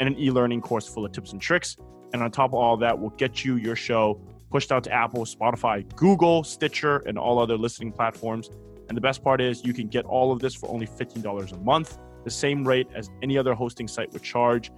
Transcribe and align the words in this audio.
and 0.00 0.08
an 0.08 0.18
e-learning 0.18 0.60
course 0.60 0.88
full 0.88 1.04
of 1.04 1.12
tips 1.12 1.32
and 1.32 1.40
tricks. 1.40 1.76
And 2.12 2.22
on 2.22 2.30
top 2.30 2.50
of 2.50 2.54
all 2.54 2.76
that, 2.78 2.98
we'll 2.98 3.10
get 3.10 3.44
you 3.44 3.56
your 3.56 3.76
show 3.76 4.20
pushed 4.50 4.70
out 4.70 4.84
to 4.84 4.92
Apple, 4.92 5.24
Spotify, 5.24 5.84
Google, 5.96 6.44
Stitcher, 6.44 6.98
and 7.06 7.18
all 7.18 7.38
other 7.38 7.56
listening 7.56 7.90
platforms. 7.90 8.50
And 8.88 8.96
the 8.96 9.00
best 9.00 9.24
part 9.24 9.40
is 9.40 9.64
you 9.64 9.72
can 9.72 9.88
get 9.88 10.04
all 10.04 10.30
of 10.30 10.40
this 10.40 10.54
for 10.54 10.68
only 10.68 10.86
$15 10.86 11.52
a 11.52 11.56
month, 11.58 11.98
the 12.24 12.30
same 12.30 12.66
rate 12.68 12.86
as 12.94 13.10
any 13.22 13.38
other 13.38 13.54
hosting 13.54 13.88
site 13.88 14.12
would 14.12 14.22
charge 14.22 14.70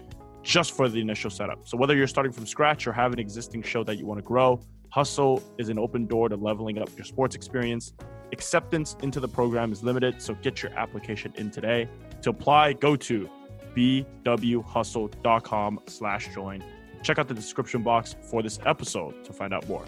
just 0.43 0.73
for 0.77 0.89
the 0.89 1.01
initial 1.01 1.31
setup. 1.31 1.67
So 1.67 1.77
whether 1.77 1.97
you're 1.97 2.07
starting 2.07 2.33
from 2.33 2.47
scratch 2.47 2.87
or 2.87 2.93
have 2.93 3.13
an 3.13 3.19
existing 3.19 3.63
show 3.63 3.83
that 3.85 3.99
you 3.99 4.07
want 4.07 4.19
to 4.19 4.23
grow, 4.23 4.61
Hustle 4.91 5.43
is 5.59 5.71
an 5.71 5.79
open 5.79 6.07
door 6.07 6.29
to 6.29 6.37
leveling 6.37 6.79
up 6.79 6.89
your 6.97 7.05
sports 7.05 7.35
experience. 7.35 7.93
Acceptance 8.33 8.97
into 9.03 9.19
the 9.19 9.27
program 9.27 9.73
is 9.73 9.83
limited, 9.83 10.23
so 10.23 10.35
get 10.35 10.63
your 10.63 10.73
application 10.75 11.33
in 11.37 11.51
today. 11.51 11.89
To 12.23 12.31
apply, 12.31 12.75
go 12.75 12.95
to 12.95 13.29
bwhustle.com 13.75 15.81
slash 15.87 16.35
join 16.35 16.63
check 17.05 17.19
out 17.19 17.29
the 17.29 17.35
description 17.35 17.83
box 17.83 18.17
for 18.23 18.43
this 18.43 18.59
episode 18.67 19.23
to 19.25 19.33
find 19.33 19.55
out 19.55 19.69
more. 19.69 19.85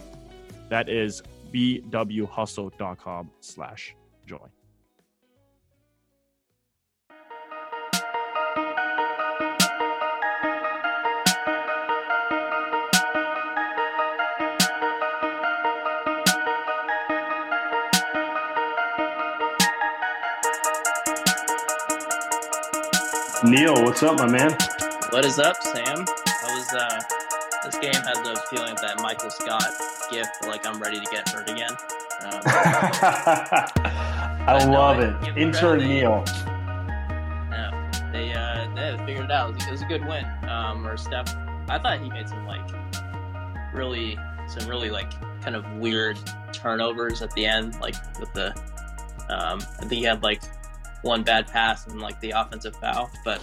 That 0.69 0.89
is 0.89 1.23
bwhustle.com 1.53 3.31
slash 3.41 3.97
join. 4.27 4.49
Neil, 23.47 23.75
what's 23.84 24.03
up, 24.03 24.19
my 24.19 24.27
man? 24.27 24.51
What 25.11 25.25
is 25.25 25.39
up, 25.39 25.62
Sam? 25.62 26.05
I 26.05 26.57
was 26.57 26.75
uh 26.75 27.01
this 27.65 27.79
game 27.79 27.93
had 27.95 28.17
the 28.25 28.43
feeling 28.51 28.73
of 28.73 28.81
that 28.81 29.01
Michael 29.01 29.31
Scott 29.31 29.62
gift, 30.11 30.45
like 30.49 30.67
I'm 30.67 30.81
ready 30.81 30.99
to 30.99 31.07
get 31.12 31.29
hurt 31.29 31.49
again. 31.49 31.71
Um, 31.71 32.41
I 34.49 34.67
love 34.69 34.99
it. 34.99 35.39
Intern 35.39 35.79
Neil. 35.79 36.25
Yeah, 37.53 38.11
they 38.12 38.33
uh, 38.33 38.69
they 38.75 38.97
figured 39.06 39.27
it 39.27 39.31
out. 39.31 39.51
It 39.51 39.55
was, 39.55 39.67
it 39.67 39.71
was 39.71 39.83
a 39.83 39.87
good 39.87 40.05
win. 40.09 40.27
Um, 40.49 40.85
or 40.85 40.97
Steph, 40.97 41.33
I 41.69 41.79
thought 41.79 42.01
he 42.01 42.11
made 42.11 42.29
some 42.29 42.47
like 42.49 42.69
really 43.73 44.19
some 44.49 44.69
really 44.69 44.91
like 44.91 45.12
kind 45.41 45.55
of 45.55 45.65
weird 45.75 46.19
turnovers 46.53 47.23
at 47.23 47.31
the 47.35 47.47
end, 47.47 47.79
like 47.81 47.95
with 48.19 48.33
the 48.33 48.49
um, 49.31 49.61
I 49.79 49.83
think 49.83 49.93
he 49.93 50.03
had 50.03 50.25
like 50.25 50.43
one 51.06 51.22
bad 51.22 51.47
pass 51.47 51.87
and 51.87 52.00
like 52.00 52.21
the 52.21 52.31
offensive 52.31 52.77
foul, 52.77 53.11
but 53.25 53.41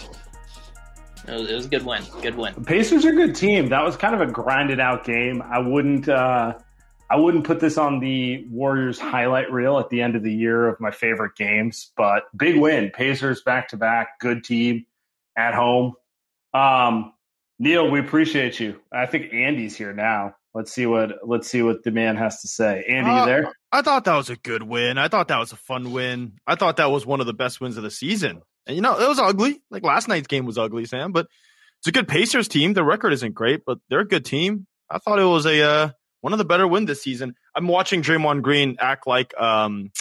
it 1.27 1.31
was, 1.31 1.49
it 1.49 1.55
was, 1.55 1.65
a 1.65 1.69
good 1.69 1.85
win. 1.85 2.03
Good 2.21 2.35
win. 2.35 2.53
Pacers 2.65 3.05
are 3.05 3.09
a 3.09 3.15
good 3.15 3.35
team. 3.35 3.69
That 3.69 3.83
was 3.83 3.95
kind 3.95 4.13
of 4.13 4.21
a 4.21 4.31
grinded 4.31 4.79
out 4.79 5.05
game. 5.05 5.41
I 5.41 5.59
wouldn't 5.59 6.09
uh, 6.09 6.57
I 7.09 7.15
wouldn't 7.15 7.45
put 7.45 7.59
this 7.59 7.77
on 7.77 7.99
the 7.99 8.45
Warriors 8.49 8.99
highlight 8.99 9.51
reel 9.51 9.79
at 9.79 9.89
the 9.89 10.01
end 10.01 10.15
of 10.15 10.23
the 10.23 10.33
year 10.33 10.67
of 10.67 10.79
my 10.79 10.91
favorite 10.91 11.35
games, 11.35 11.91
but 11.95 12.23
big 12.35 12.59
win. 12.59 12.91
Pacers 12.91 13.41
back 13.41 13.69
to 13.69 13.77
back, 13.77 14.19
good 14.19 14.43
team 14.43 14.85
at 15.37 15.53
home. 15.53 15.93
Um, 16.53 17.13
Neil, 17.59 17.89
we 17.89 17.99
appreciate 17.99 18.59
you. 18.59 18.79
I 18.91 19.05
think 19.05 19.33
Andy's 19.33 19.77
here 19.77 19.93
now. 19.93 20.35
Let's 20.53 20.71
see 20.71 20.85
what 20.85 21.27
let's 21.27 21.47
see 21.47 21.61
what 21.61 21.83
the 21.83 21.91
man 21.91 22.15
has 22.17 22.41
to 22.41 22.47
say. 22.47 22.83
Andy, 22.87 23.09
uh, 23.09 23.19
you 23.21 23.25
there? 23.25 23.53
I 23.73 23.81
thought 23.81 24.05
that 24.05 24.15
was 24.15 24.29
a 24.29 24.35
good 24.35 24.61
win. 24.61 24.99
I 24.99 25.07
thought 25.07 25.29
that 25.29 25.39
was 25.39 25.51
a 25.51 25.55
fun 25.55 25.93
win. 25.93 26.33
I 26.45 26.53
thought 26.53 26.77
that 26.77 26.91
was 26.91 27.07
one 27.07 27.21
of 27.21 27.25
the 27.25 27.33
best 27.33 27.59
wins 27.59 27.75
of 27.75 27.81
the 27.81 27.89
season. 27.89 28.43
And 28.67 28.75
you 28.75 28.83
know, 28.83 28.99
it 28.99 29.09
was 29.09 29.17
ugly. 29.17 29.63
Like 29.71 29.83
last 29.83 30.07
night's 30.07 30.27
game 30.27 30.45
was 30.45 30.59
ugly, 30.59 30.85
Sam, 30.85 31.11
but 31.11 31.25
it's 31.79 31.87
a 31.87 31.91
good 31.91 32.07
Pacers 32.07 32.47
team. 32.47 32.73
The 32.73 32.83
record 32.83 33.13
isn't 33.13 33.33
great, 33.33 33.63
but 33.65 33.79
they're 33.89 34.01
a 34.01 34.07
good 34.07 34.25
team. 34.25 34.67
I 34.91 34.99
thought 34.99 35.17
it 35.17 35.25
was 35.25 35.47
a 35.47 35.61
uh, 35.63 35.89
one 36.21 36.33
of 36.33 36.37
the 36.37 36.45
better 36.45 36.67
wins 36.67 36.85
this 36.85 37.01
season. 37.01 37.33
I'm 37.55 37.67
watching 37.67 38.03
Draymond 38.03 38.43
Green 38.43 38.77
act 38.79 39.07
like 39.07 39.33
um 39.41 39.91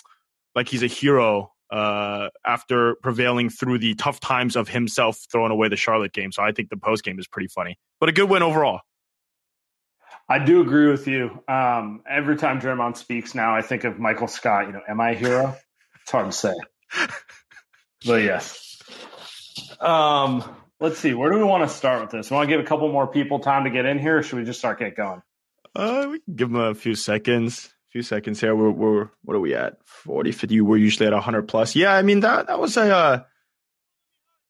like 0.55 0.69
he's 0.69 0.83
a 0.83 0.87
hero 0.87 1.51
uh 1.71 2.29
after 2.47 2.97
prevailing 3.03 3.49
through 3.49 3.79
the 3.79 3.95
tough 3.95 4.21
times 4.21 4.55
of 4.55 4.69
himself 4.69 5.19
throwing 5.33 5.51
away 5.51 5.69
the 5.69 5.77
Charlotte 5.77 6.13
game. 6.13 6.31
So 6.31 6.43
I 6.43 6.53
think 6.53 6.69
the 6.69 6.77
post 6.77 7.05
game 7.05 7.19
is 7.19 7.27
pretty 7.27 7.49
funny. 7.49 7.79
But 8.01 8.11
a 8.11 8.13
good 8.13 8.29
win 8.29 8.43
overall. 8.43 8.83
I 10.29 10.39
do 10.45 10.63
agree 10.63 10.89
with 10.91 11.07
you. 11.07 11.43
Um, 11.49 12.03
every 12.09 12.37
time 12.37 12.61
Draymond 12.61 12.97
speaks 12.97 13.35
now, 13.35 13.55
I 13.55 13.63
think 13.63 13.85
of 13.85 13.99
Michael 13.99 14.29
Scott. 14.29 14.67
You 14.67 14.73
know, 14.73 14.81
am 14.89 15.01
I 15.01 15.11
a 15.11 15.15
hero? 15.15 15.57
It's 16.03 16.11
hard 16.11 16.27
to 16.27 16.33
say. 16.33 16.55
but 18.07 18.23
yes. 18.23 18.83
Um, 19.81 20.45
let's 20.81 20.99
see. 20.99 21.15
Where 21.15 21.31
do 21.31 21.39
we 21.39 21.45
want 21.45 21.69
to 21.69 21.75
start 21.75 22.01
with 22.01 22.11
this? 22.11 22.31
We 22.31 22.37
want 22.37 22.49
to 22.49 22.57
give 22.57 22.65
a 22.65 22.69
couple 22.69 22.91
more 22.91 23.07
people 23.07 23.41
time 23.41 23.65
to 23.65 23.71
get 23.71 23.85
in 23.85 23.99
here, 23.99 24.19
or 24.19 24.23
should 24.23 24.39
we 24.39 24.45
just 24.45 24.59
start 24.59 24.79
get 24.79 24.97
going? 24.97 25.23
Uh, 25.75 26.09
we 26.11 26.21
can 26.21 26.35
give 26.35 26.51
them 26.51 26.61
a 26.61 26.75
few 26.75 26.95
seconds. 26.95 27.67
A 27.67 27.93
few 27.93 28.03
seconds 28.03 28.41
here. 28.41 28.55
We're, 28.55 28.71
we're 28.71 29.09
what 29.23 29.37
are 29.37 29.41
we 29.41 29.55
at? 29.55 29.77
40, 29.85 30.33
50. 30.33 30.61
We're 30.61 30.77
usually 30.77 31.07
at 31.07 31.13
100 31.13 31.49
plus. 31.49 31.75
Yeah, 31.75 31.95
I 31.95 32.03
mean 32.03 32.21
that 32.21 32.47
that 32.47 32.61
was 32.61 32.77
a. 32.77 32.95
Uh, 32.95 33.23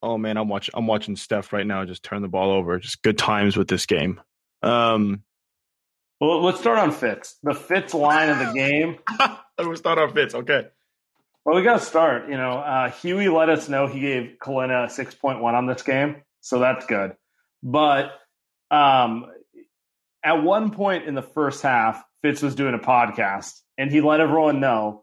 oh 0.02 0.18
man, 0.18 0.36
I'm 0.36 0.48
watching. 0.48 0.74
I'm 0.76 0.86
watching 0.86 1.16
Steph 1.16 1.52
right 1.52 1.66
now. 1.66 1.84
Just 1.84 2.02
turn 2.02 2.22
the 2.22 2.28
ball 2.28 2.50
over. 2.50 2.78
Just 2.78 3.02
good 3.02 3.18
times 3.18 3.56
with 3.56 3.68
this 3.68 3.86
game. 3.86 4.20
Um, 4.62 5.22
well, 6.22 6.40
let's 6.40 6.60
start 6.60 6.78
on 6.78 6.92
Fitz. 6.92 7.36
The 7.42 7.52
Fitz 7.52 7.94
line 7.94 8.28
of 8.28 8.38
the 8.38 8.52
game. 8.52 8.98
we'll 9.58 9.74
start 9.74 9.98
on 9.98 10.14
Fitz. 10.14 10.36
Okay. 10.36 10.68
Well, 11.44 11.56
we 11.56 11.62
got 11.62 11.80
to 11.80 11.84
start. 11.84 12.28
You 12.28 12.36
know, 12.36 12.58
uh, 12.58 12.90
Huey 12.90 13.28
let 13.28 13.48
us 13.48 13.68
know 13.68 13.88
he 13.88 13.98
gave 13.98 14.36
Kalina 14.40 14.84
a 14.84 14.86
6.1 14.86 15.42
on 15.42 15.66
this 15.66 15.82
game, 15.82 16.22
so 16.40 16.60
that's 16.60 16.86
good. 16.86 17.16
But 17.60 18.12
um, 18.70 19.26
at 20.24 20.44
one 20.44 20.70
point 20.70 21.06
in 21.08 21.16
the 21.16 21.22
first 21.22 21.60
half, 21.60 22.04
Fitz 22.22 22.40
was 22.40 22.54
doing 22.54 22.74
a 22.74 22.78
podcast, 22.78 23.58
and 23.76 23.90
he 23.90 24.00
let 24.00 24.20
everyone 24.20 24.60
know 24.60 25.02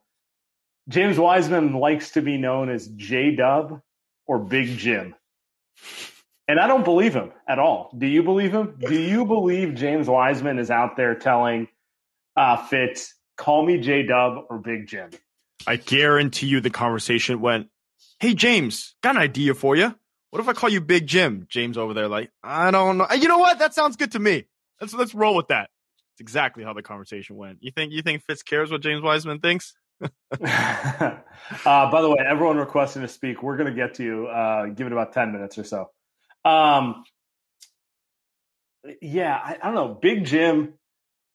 James 0.87 1.19
Wiseman 1.19 1.73
likes 1.73 2.11
to 2.11 2.21
be 2.21 2.37
known 2.37 2.69
as 2.69 2.87
J 2.87 3.35
Dub 3.35 3.81
or 4.25 4.39
Big 4.39 4.77
Jim. 4.77 5.15
And 6.49 6.59
I 6.59 6.65
don't 6.65 6.83
believe 6.83 7.13
him 7.13 7.31
at 7.47 7.59
all. 7.59 7.93
Do 7.95 8.07
you 8.07 8.23
believe 8.23 8.51
him? 8.51 8.75
Do 8.79 8.99
you 8.99 9.23
believe 9.23 9.75
James 9.75 10.07
Wiseman 10.09 10.57
is 10.57 10.71
out 10.71 10.97
there 10.97 11.13
telling 11.13 11.67
uh, 12.35 12.57
Fitz, 12.57 13.13
call 13.37 13.63
me 13.63 13.79
J 13.79 14.01
Dub 14.01 14.45
or 14.49 14.57
Big 14.57 14.87
Jim? 14.87 15.11
I 15.67 15.75
guarantee 15.75 16.47
you 16.47 16.59
the 16.59 16.71
conversation 16.71 17.39
went, 17.39 17.67
Hey, 18.19 18.33
James, 18.33 18.95
got 19.03 19.15
an 19.15 19.21
idea 19.21 19.53
for 19.53 19.75
you. 19.75 19.93
What 20.31 20.39
if 20.39 20.47
I 20.47 20.53
call 20.53 20.69
you 20.71 20.81
Big 20.81 21.05
Jim? 21.05 21.45
James 21.49 21.77
over 21.77 21.93
there, 21.93 22.07
like, 22.07 22.31
I 22.43 22.71
don't 22.71 22.97
know. 22.97 23.05
You 23.11 23.27
know 23.27 23.37
what? 23.37 23.59
That 23.59 23.75
sounds 23.75 23.95
good 23.95 24.13
to 24.13 24.19
me. 24.19 24.45
Let's 24.81 24.95
let's 24.95 25.13
roll 25.13 25.35
with 25.35 25.49
that. 25.49 25.69
It's 26.13 26.21
exactly 26.21 26.63
how 26.63 26.73
the 26.73 26.81
conversation 26.81 27.35
went. 27.35 27.59
You 27.61 27.69
think 27.69 27.91
you 27.93 28.01
think 28.01 28.23
Fitz 28.23 28.41
cares 28.41 28.71
what 28.71 28.81
James 28.81 29.03
Wiseman 29.03 29.39
thinks? 29.39 29.75
uh, 30.01 31.19
by 31.63 32.01
the 32.01 32.09
way, 32.09 32.25
everyone 32.27 32.57
requesting 32.57 33.03
to 33.03 33.07
speak, 33.07 33.43
we're 33.43 33.55
going 33.57 33.69
to 33.69 33.75
get 33.75 33.93
to 33.95 34.03
you. 34.03 34.25
Uh, 34.25 34.65
give 34.65 34.87
it 34.87 34.93
about 34.93 35.13
ten 35.13 35.31
minutes 35.31 35.55
or 35.59 35.63
so. 35.63 35.91
Um, 36.45 37.03
yeah, 39.01 39.35
I, 39.35 39.57
I, 39.61 39.65
don't 39.65 39.75
know. 39.75 39.97
Big 40.01 40.25
Jim, 40.25 40.73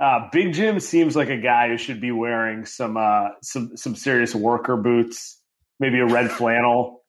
uh, 0.01 0.29
Big 0.33 0.55
Jim 0.55 0.81
seems 0.81 1.15
like 1.15 1.29
a 1.29 1.37
guy 1.37 1.69
who 1.69 1.79
should 1.79 2.01
be 2.01 2.11
wearing 2.11 2.67
some 2.67 2.97
uh, 2.97 3.29
some 3.43 3.77
some 3.77 3.95
serious 3.95 4.35
worker 4.35 4.77
boots, 4.77 5.41
maybe 5.79 5.99
a 5.99 6.07
red 6.07 6.31
flannel. 6.31 7.03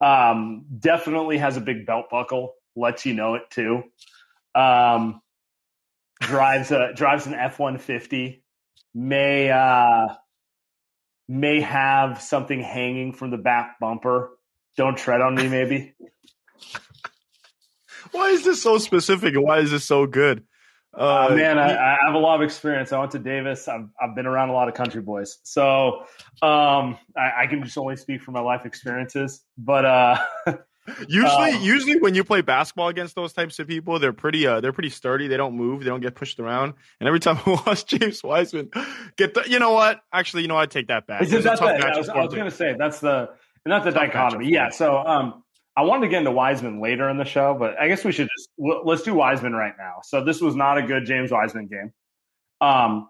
Um, 0.00 0.64
definitely 0.78 1.38
has 1.38 1.56
a 1.56 1.60
big 1.60 1.86
belt 1.86 2.06
buckle. 2.10 2.54
Lets 2.76 3.06
you 3.06 3.14
know 3.14 3.36
it 3.36 3.42
too. 3.50 3.82
Um, 4.54 5.20
drives 6.20 6.70
a 6.70 6.92
drives 6.94 7.26
an 7.26 7.34
F 7.34 7.58
one 7.58 7.78
fifty. 7.78 8.42
May 8.94 9.50
uh, 9.50 10.14
may 11.28 11.60
have 11.60 12.20
something 12.20 12.60
hanging 12.60 13.12
from 13.12 13.30
the 13.30 13.38
back 13.38 13.78
bumper. 13.80 14.30
Don't 14.76 14.96
tread 14.96 15.20
on 15.20 15.34
me, 15.34 15.48
maybe. 15.48 15.94
why 18.14 18.30
is 18.30 18.44
this 18.44 18.62
so 18.62 18.78
specific 18.78 19.34
and 19.34 19.44
why 19.44 19.58
is 19.58 19.70
this 19.70 19.84
so 19.84 20.06
good? 20.06 20.44
Uh, 20.96 21.28
uh, 21.30 21.34
man, 21.34 21.58
I, 21.58 21.74
I, 21.74 21.98
have 22.06 22.14
a 22.14 22.18
lot 22.18 22.36
of 22.36 22.42
experience. 22.42 22.92
I 22.92 22.98
went 23.00 23.10
to 23.12 23.18
Davis. 23.18 23.66
I've, 23.66 23.88
I've 24.00 24.14
been 24.14 24.26
around 24.26 24.50
a 24.50 24.52
lot 24.52 24.68
of 24.68 24.74
country 24.74 25.02
boys, 25.02 25.38
so 25.42 26.04
um, 26.40 26.96
I, 27.16 27.32
I, 27.42 27.46
can 27.48 27.64
just 27.64 27.76
only 27.76 27.96
speak 27.96 28.22
from 28.22 28.34
my 28.34 28.40
life 28.40 28.64
experiences. 28.64 29.42
But 29.58 29.84
uh, 29.84 30.18
usually, 31.08 31.52
um, 31.52 31.62
usually 31.62 31.98
when 31.98 32.14
you 32.14 32.22
play 32.22 32.42
basketball 32.42 32.88
against 32.88 33.16
those 33.16 33.32
types 33.32 33.58
of 33.58 33.66
people, 33.66 33.98
they're 33.98 34.12
pretty 34.12 34.46
uh, 34.46 34.60
they're 34.60 34.72
pretty 34.72 34.90
sturdy. 34.90 35.26
They 35.26 35.36
don't 35.36 35.56
move. 35.56 35.80
They 35.82 35.90
don't 35.90 36.00
get 36.00 36.14
pushed 36.14 36.38
around. 36.38 36.74
And 37.00 37.08
every 37.08 37.20
time 37.20 37.40
I 37.46 37.62
watch 37.66 37.86
James 37.86 38.22
Wiseman 38.22 38.70
get 39.16 39.34
the, 39.34 39.42
you 39.48 39.58
know 39.58 39.72
what? 39.72 40.00
Actually, 40.12 40.42
you 40.42 40.48
know, 40.48 40.56
I 40.56 40.66
take 40.66 40.88
that 40.88 41.08
back. 41.08 41.22
Is 41.22 41.30
that 41.30 41.60
I 41.60 41.98
was, 41.98 42.08
was 42.08 42.34
going 42.34 42.44
to 42.44 42.52
say 42.52 42.76
that's 42.78 43.00
the 43.00 43.30
not 43.66 43.84
the 43.84 43.90
dichotomy. 43.90 44.50
Yeah. 44.50 44.70
So 44.70 44.96
um, 44.96 45.43
I 45.76 45.82
wanted 45.82 46.02
to 46.02 46.08
get 46.08 46.18
into 46.18 46.30
Wiseman 46.30 46.80
later 46.80 47.08
in 47.08 47.18
the 47.18 47.24
show, 47.24 47.56
but 47.58 47.78
I 47.80 47.88
guess 47.88 48.04
we 48.04 48.12
should 48.12 48.28
just 48.36 48.48
let's 48.58 49.02
do 49.02 49.14
Wiseman 49.14 49.54
right 49.54 49.74
now. 49.76 49.96
So 50.04 50.22
this 50.22 50.40
was 50.40 50.54
not 50.54 50.78
a 50.78 50.82
good 50.82 51.04
James 51.04 51.32
Wiseman 51.32 51.66
game. 51.66 51.92
Um, 52.60 53.08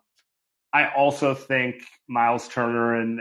I 0.73 0.89
also 0.89 1.35
think 1.35 1.77
Miles 2.09 2.49
Turner 2.49 2.95
and 3.01 3.21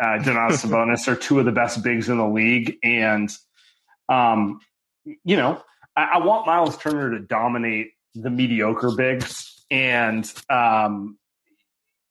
uh, 0.00 0.18
Donatas 0.22 0.64
Sabonis 0.64 1.08
are 1.08 1.16
two 1.16 1.38
of 1.40 1.44
the 1.44 1.52
best 1.52 1.82
bigs 1.82 2.08
in 2.08 2.18
the 2.18 2.28
league, 2.28 2.76
and 2.82 3.30
um, 4.08 4.60
you 5.04 5.36
know, 5.36 5.60
I, 5.96 6.04
I, 6.14 6.18
want 6.24 6.46
Miles 6.46 6.76
Turner 6.78 7.10
to 7.10 7.18
dominate 7.18 7.88
the 8.14 8.30
mediocre 8.30 8.92
bigs 8.96 9.64
and 9.68 10.32
um, 10.48 11.18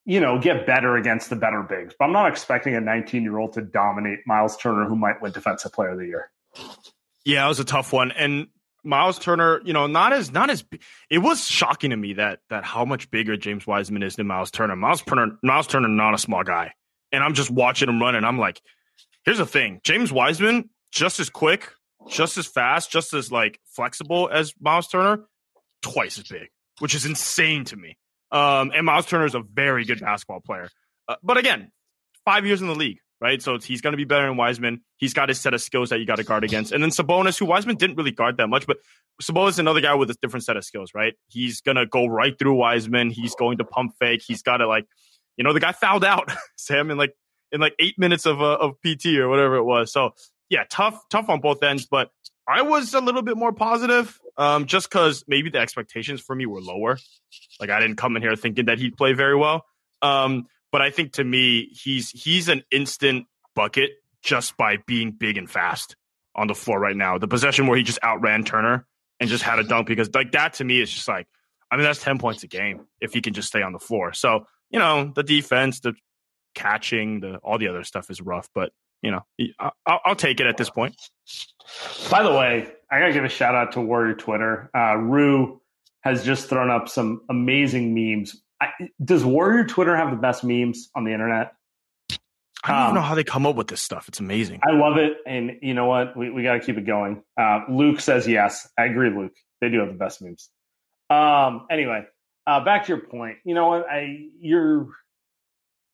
you 0.06 0.19
know 0.19 0.39
get 0.39 0.68
better 0.68 0.98
against 0.98 1.30
the 1.30 1.38
better 1.38 1.63
bigs. 1.63 1.95
But 1.98 2.06
I'm 2.06 2.13
not 2.13 2.30
expecting 2.30 2.75
a 2.75 2.81
19 2.81 3.24
year 3.24 3.38
old 3.38 3.54
to 3.54 3.62
dominate 3.62 4.19
Miles 4.27 4.57
Turner, 4.57 4.86
who 4.86 4.98
might 4.98 5.22
win 5.22 5.31
Defensive 5.31 5.72
Player 5.72 5.92
of 5.92 6.00
the 6.00 6.07
Year. 6.07 6.31
Yeah, 7.25 7.45
it 7.45 7.47
was 7.47 7.59
a 7.59 7.65
tough 7.65 7.91
one. 7.91 8.11
And 8.11 8.47
Miles 8.83 9.17
Turner, 9.17 9.61
you 9.65 9.73
know, 9.73 9.87
not 9.87 10.13
as 10.13 10.31
not 10.31 10.49
as 10.49 10.63
it 11.09 11.17
was 11.17 11.43
shocking 11.43 11.89
to 11.89 11.97
me 11.97 12.13
that 12.13 12.39
that 12.49 12.63
how 12.63 12.85
much 12.85 13.09
bigger 13.09 13.35
James 13.35 13.65
Wiseman 13.65 14.03
is 14.03 14.15
than 14.15 14.27
Miles 14.27 14.51
Turner. 14.51 14.75
Miles 14.75 15.01
Turner, 15.01 15.37
Miles 15.43 15.67
Turner, 15.67 15.87
not 15.87 16.13
a 16.13 16.19
small 16.19 16.43
guy. 16.43 16.73
And 17.11 17.23
I'm 17.23 17.33
just 17.33 17.49
watching 17.49 17.89
him 17.89 17.99
run, 17.99 18.15
and 18.15 18.25
I'm 18.25 18.37
like, 18.37 18.61
here's 19.25 19.39
the 19.39 19.45
thing: 19.45 19.81
James 19.83 20.11
Wiseman, 20.11 20.69
just 20.91 21.19
as 21.19 21.29
quick, 21.29 21.71
just 22.09 22.37
as 22.37 22.45
fast, 22.45 22.91
just 22.91 23.13
as 23.13 23.31
like 23.31 23.59
flexible 23.65 24.29
as 24.31 24.53
Miles 24.59 24.87
Turner, 24.87 25.25
twice 25.81 26.19
as 26.19 26.25
big, 26.25 26.49
which 26.79 26.93
is 26.93 27.05
insane 27.05 27.65
to 27.65 27.75
me. 27.75 27.97
Um, 28.31 28.71
and 28.75 28.85
Miles 28.85 29.05
Turner 29.05 29.25
is 29.25 29.35
a 29.35 29.41
very 29.41 29.85
good 29.85 29.99
basketball 29.99 30.41
player. 30.41 30.69
Uh, 31.07 31.15
but 31.23 31.37
again, 31.37 31.71
five 32.25 32.45
years 32.45 32.61
in 32.61 32.67
the 32.67 32.75
league, 32.75 32.99
right? 33.25 33.42
So 33.42 33.57
he's 33.57 33.81
going 33.81 33.94
to 33.94 33.98
be 33.98 34.04
better 34.04 34.27
than 34.27 34.38
Wiseman. 34.38 34.81
He's 34.98 35.16
got 35.16 35.30
his 35.30 35.39
set 35.39 35.56
of 35.56 35.62
skills 35.62 35.89
that 35.89 36.00
you 36.00 36.06
got 36.06 36.18
to 36.18 36.24
guard 36.24 36.44
against. 36.44 36.72
And 36.72 36.83
then 36.83 36.92
Sabonis, 36.92 37.39
who 37.39 37.48
Wiseman 37.48 37.75
didn't 37.75 37.95
really 37.95 38.12
guard 38.12 38.38
that 38.38 38.48
much, 38.50 38.68
but 38.68 38.77
Sabonis 39.19 39.50
is 39.50 39.60
another 39.60 39.81
guy 39.81 39.95
with 39.95 40.12
a 40.12 40.16
different 40.22 40.44
set 40.44 40.57
of 40.57 40.63
skills, 40.63 40.92
right? 40.94 41.16
He's 41.27 41.62
going 41.62 41.75
to 41.75 41.88
go 41.88 42.06
right 42.06 42.38
through 42.38 42.54
Wiseman. 42.54 43.10
He's 43.10 43.33
going 43.33 43.57
to 43.57 43.63
pump 43.63 43.94
fake. 44.00 44.22
He's 44.24 44.44
got 44.44 44.57
to 44.57 44.68
like, 44.68 44.86
you 45.38 45.44
know, 45.44 45.54
the 45.54 45.60
guy 45.60 45.72
fouled 45.72 46.06
out 46.06 46.31
Sam 46.56 46.92
in 46.92 47.00
like 47.00 47.16
in 47.51 47.60
like 47.60 47.74
eight 47.80 47.98
minutes 47.98 48.27
of 48.27 48.44
uh, 48.44 48.57
of 48.57 48.75
PT 48.86 49.18
or 49.18 49.27
whatever 49.27 49.56
it 49.56 49.63
was. 49.63 49.92
So 49.92 50.12
yeah, 50.50 50.66
tough 50.69 51.01
tough 51.10 51.27
on 51.27 51.42
both 51.42 51.63
ends. 51.63 51.88
But 51.88 52.12
I 52.48 52.62
was 52.62 52.94
a 52.94 53.01
little 53.01 53.24
bit 53.24 53.38
more 53.38 53.54
positive, 53.54 54.19
um, 54.38 54.68
just 54.68 54.88
because 54.88 55.24
maybe 55.27 55.50
the 55.50 55.57
expectations 55.57 56.22
for 56.22 56.36
me 56.36 56.45
were 56.45 56.62
lower. 56.62 57.00
Like 57.60 57.72
I 57.72 57.80
didn't 57.80 57.95
come 57.95 58.16
in 58.18 58.22
here 58.22 58.36
thinking 58.36 58.66
that 58.66 58.77
he'd 58.77 58.95
play 58.95 59.13
very 59.13 59.36
well. 59.36 59.66
Um, 60.04 60.45
but 60.75 60.81
I 60.81 60.89
think 60.89 61.13
to 61.13 61.24
me, 61.24 61.69
he's 61.72 62.10
he's 62.10 62.50
an 62.50 62.62
instant 62.69 63.27
bucket 63.56 63.92
just 64.22 64.58
by 64.58 64.75
being 64.86 65.13
big 65.13 65.38
and 65.38 65.50
fast 65.50 65.96
on 66.36 66.48
the 66.48 66.53
floor 66.53 66.77
right 66.77 66.98
now. 66.98 67.17
The 67.17 67.29
possession 67.29 67.67
where 67.67 67.77
he 67.77 67.84
just 67.84 67.98
outran 68.03 68.44
Turner 68.44 68.86
and 69.22 69.29
just 69.29 69.41
had 69.41 69.58
a 69.58 69.63
dunk 69.63 69.88
because 69.88 70.13
like 70.13 70.34
that 70.34 70.55
to 70.55 70.65
me 70.65 70.82
is 70.82 70.91
just 70.91 71.08
like 71.08 71.27
I 71.72 71.77
mean 71.77 71.86
that's 71.86 72.03
ten 72.03 72.17
points 72.17 72.44
a 72.44 72.48
game 72.48 72.88
if 73.00 73.13
he 73.13 73.22
can 73.22 73.34
just 73.34 73.48
stay 73.48 73.62
on 73.62 73.72
the 73.72 73.79
floor. 73.79 74.12
So 74.12 74.48
you 74.70 74.77
know 74.77 75.13
the 75.15 75.24
defense, 75.24 75.79
the 75.79 75.94
catching, 76.55 77.22
the 77.22 77.38
all 77.38 77.58
the 77.58 77.70
other 77.70 77.86
stuff 77.86 78.10
is 78.10 78.20
rough, 78.20 78.50
but 78.53 78.74
you 79.01 79.12
know 79.12 79.22
I'll, 79.58 80.01
I'll 80.03 80.15
take 80.17 80.41
it 80.41 80.46
at 80.46 80.58
this 80.58 80.70
point. 80.70 80.98
By 82.12 82.22
the 82.22 82.34
way, 82.34 82.67
I 82.91 83.00
gotta 83.00 83.13
give 83.13 83.24
a 83.24 83.29
shout 83.29 83.55
out 83.55 83.72
to 83.72 83.79
Warrior 83.79 84.15
Twitter. 84.15 84.70
Uh, 84.75 84.98
Rue 84.98 85.62
has 86.01 86.25
just 86.25 86.50
thrown 86.50 86.70
up 86.70 86.89
some 86.89 87.22
amazing 87.29 87.96
memes 87.96 88.36
I, 88.65 88.89
does 89.03 89.24
Warrior 89.24 89.65
Twitter 89.65 89.95
have 89.95 90.12
the 90.12 90.17
best 90.17 90.43
memes 90.43 90.89
on 90.95 91.03
the 91.03 91.12
internet? 91.12 91.53
I 92.63 92.72
don't 92.72 92.89
um, 92.89 92.95
know 92.95 93.01
how 93.01 93.13
they 93.13 93.24
come 93.24 93.45
up 93.45 93.55
with 93.55 93.67
this 93.67 93.81
stuff. 93.81 94.07
It's 94.07 94.19
amazing. 94.19 94.62
I 94.67 94.72
love 94.72 94.98
it. 94.98 95.17
And 95.27 95.57
you 95.62 95.74
know 95.74 95.86
what? 95.86 96.17
We, 96.17 96.31
we 96.31 96.41
got 96.43 96.53
to 96.53 96.60
keep 96.60 96.77
it 96.77 96.86
going. 96.86 97.22
Uh, 97.39 97.62
Luke 97.69 98.00
says 98.00 98.27
yes. 98.27 98.67
I 98.77 98.86
agree, 98.86 99.10
Luke. 99.10 99.36
They 99.62 99.69
do 99.69 99.79
have 99.79 99.89
the 99.89 99.93
best 99.93 100.22
memes. 100.22 100.50
Um, 101.10 101.67
anyway, 101.69 102.05
uh, 102.48 102.63
back 102.63 102.86
to 102.86 102.89
your 102.89 103.01
point. 103.01 103.38
You 103.45 103.53
know 103.53 103.67
what? 103.67 103.86
I 103.89 104.29
you're. 104.39 104.88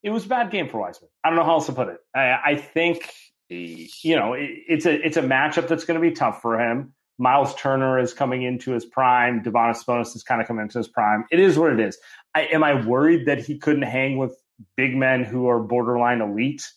It 0.03 0.09
was 0.09 0.25
a 0.25 0.29
bad 0.29 0.49
game 0.49 0.69
for 0.69 0.79
Wiseman. 0.79 1.09
I 1.23 1.29
don't 1.29 1.37
know 1.37 1.43
how 1.43 1.53
else 1.53 1.67
to 1.67 1.73
put 1.73 1.89
it. 1.89 1.99
I, 2.15 2.39
I 2.43 2.55
think 2.55 3.11
you 3.49 4.15
know 4.15 4.33
it, 4.33 4.49
it's 4.67 4.85
a 4.85 5.05
it's 5.05 5.17
a 5.17 5.21
matchup 5.21 5.67
that's 5.67 5.83
going 5.83 6.01
to 6.01 6.01
be 6.01 6.15
tough 6.15 6.41
for 6.41 6.59
him. 6.59 6.93
Miles 7.19 7.53
Turner 7.55 7.99
is 7.99 8.13
coming 8.13 8.41
into 8.41 8.71
his 8.71 8.83
prime. 8.83 9.43
Domantas 9.43 9.85
Sabonis 9.85 10.15
is 10.15 10.23
kind 10.23 10.41
of 10.41 10.47
coming 10.47 10.63
into 10.63 10.79
his 10.79 10.87
prime. 10.87 11.25
It 11.31 11.39
is 11.39 11.59
what 11.59 11.71
it 11.71 11.79
is. 11.79 11.97
I, 12.33 12.43
am 12.43 12.63
I 12.63 12.85
worried 12.85 13.27
that 13.27 13.39
he 13.39 13.57
couldn't 13.57 13.83
hang 13.83 14.17
with 14.17 14.35
big 14.77 14.95
men 14.95 15.23
who 15.23 15.47
are 15.47 15.59
borderline 15.59 16.21
elite? 16.21 16.67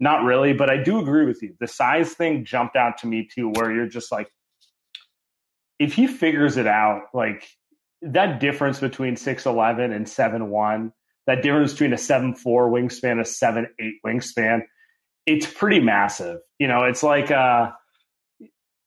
Not 0.00 0.24
really, 0.24 0.52
but 0.52 0.68
I 0.68 0.82
do 0.82 0.98
agree 0.98 1.26
with 1.26 1.42
you. 1.42 1.54
The 1.60 1.68
size 1.68 2.12
thing 2.12 2.44
jumped 2.44 2.76
out 2.76 2.98
to 2.98 3.06
me 3.06 3.28
too, 3.32 3.50
where 3.50 3.72
you're 3.72 3.86
just 3.88 4.10
like, 4.10 4.28
if 5.78 5.94
he 5.94 6.06
figures 6.06 6.56
it 6.56 6.66
out, 6.66 7.02
like 7.14 7.48
that 8.02 8.40
difference 8.40 8.80
between 8.80 9.14
6'11 9.14 9.94
and 9.94 10.06
7'1, 10.06 10.92
that 11.26 11.42
difference 11.42 11.72
between 11.72 11.92
a 11.92 11.96
7'4 11.96 12.36
wingspan, 12.44 13.20
a 13.20 13.24
7'8 13.24 13.66
wingspan, 14.04 14.62
it's 15.24 15.46
pretty 15.46 15.80
massive. 15.80 16.38
You 16.58 16.68
know, 16.68 16.84
it's 16.84 17.02
like, 17.02 17.30
uh, 17.30 17.70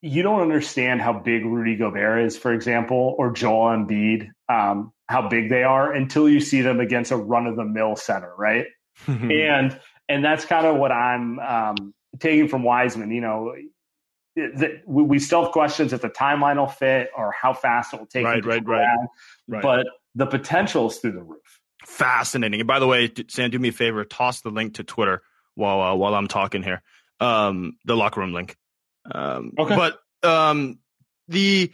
you 0.02 0.22
don't 0.22 0.40
understand 0.40 1.00
how 1.00 1.12
big 1.12 1.44
Rudy 1.44 1.76
Gobert 1.76 2.24
is, 2.24 2.36
for 2.36 2.52
example, 2.52 3.14
or 3.18 3.32
Joel 3.32 3.76
Embiid, 3.76 4.28
um, 4.48 4.92
how 5.08 5.28
big 5.28 5.48
they 5.48 5.62
are 5.62 5.92
until 5.92 6.28
you 6.28 6.40
see 6.40 6.60
them 6.60 6.80
against 6.80 7.10
a 7.10 7.16
run 7.16 7.46
of 7.46 7.56
the 7.56 7.64
mill 7.64 7.96
center, 7.96 8.32
right? 8.36 8.66
and 9.06 9.78
and 10.08 10.24
that's 10.24 10.44
kind 10.44 10.66
of 10.66 10.76
what 10.76 10.92
I'm 10.92 11.38
um, 11.38 11.94
taking 12.18 12.48
from 12.48 12.62
Wiseman. 12.62 13.10
You 13.10 13.20
know, 13.20 13.54
that 14.36 14.82
we 14.86 15.18
still 15.18 15.44
have 15.44 15.52
questions 15.52 15.92
if 15.92 16.02
the 16.02 16.10
timeline 16.10 16.56
will 16.56 16.66
fit 16.66 17.10
or 17.16 17.32
how 17.32 17.52
fast 17.52 17.94
it 17.94 18.00
will 18.00 18.06
take. 18.06 18.24
Right, 18.24 18.44
right, 18.44 18.66
right, 18.66 19.08
right. 19.48 19.62
But 19.62 19.86
the 20.14 20.26
potential 20.26 20.88
is 20.88 20.98
through 20.98 21.12
the 21.12 21.22
roof. 21.22 21.60
Fascinating. 21.84 22.60
And 22.60 22.66
by 22.66 22.78
the 22.78 22.86
way, 22.86 23.12
Sam, 23.28 23.50
do 23.50 23.58
me 23.58 23.68
a 23.68 23.72
favor, 23.72 24.04
toss 24.04 24.40
the 24.40 24.50
link 24.50 24.74
to 24.74 24.84
Twitter 24.84 25.22
while 25.54 25.80
uh, 25.80 25.94
while 25.94 26.14
I'm 26.14 26.28
talking 26.28 26.62
here. 26.62 26.82
Um, 27.20 27.78
the 27.84 27.96
locker 27.96 28.20
room 28.20 28.32
link. 28.32 28.56
Um, 29.12 29.52
okay. 29.58 29.76
But 29.76 29.98
um, 30.28 30.78
the 31.28 31.72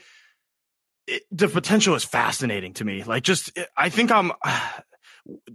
it, 1.07 1.23
the 1.31 1.49
potential 1.49 1.95
is 1.95 2.05
fascinating 2.05 2.75
to 2.75 2.85
me. 2.85 3.03
Like, 3.05 3.23
just 3.23 3.59
I 3.77 3.89
think 3.89 4.11
I'm. 4.11 4.33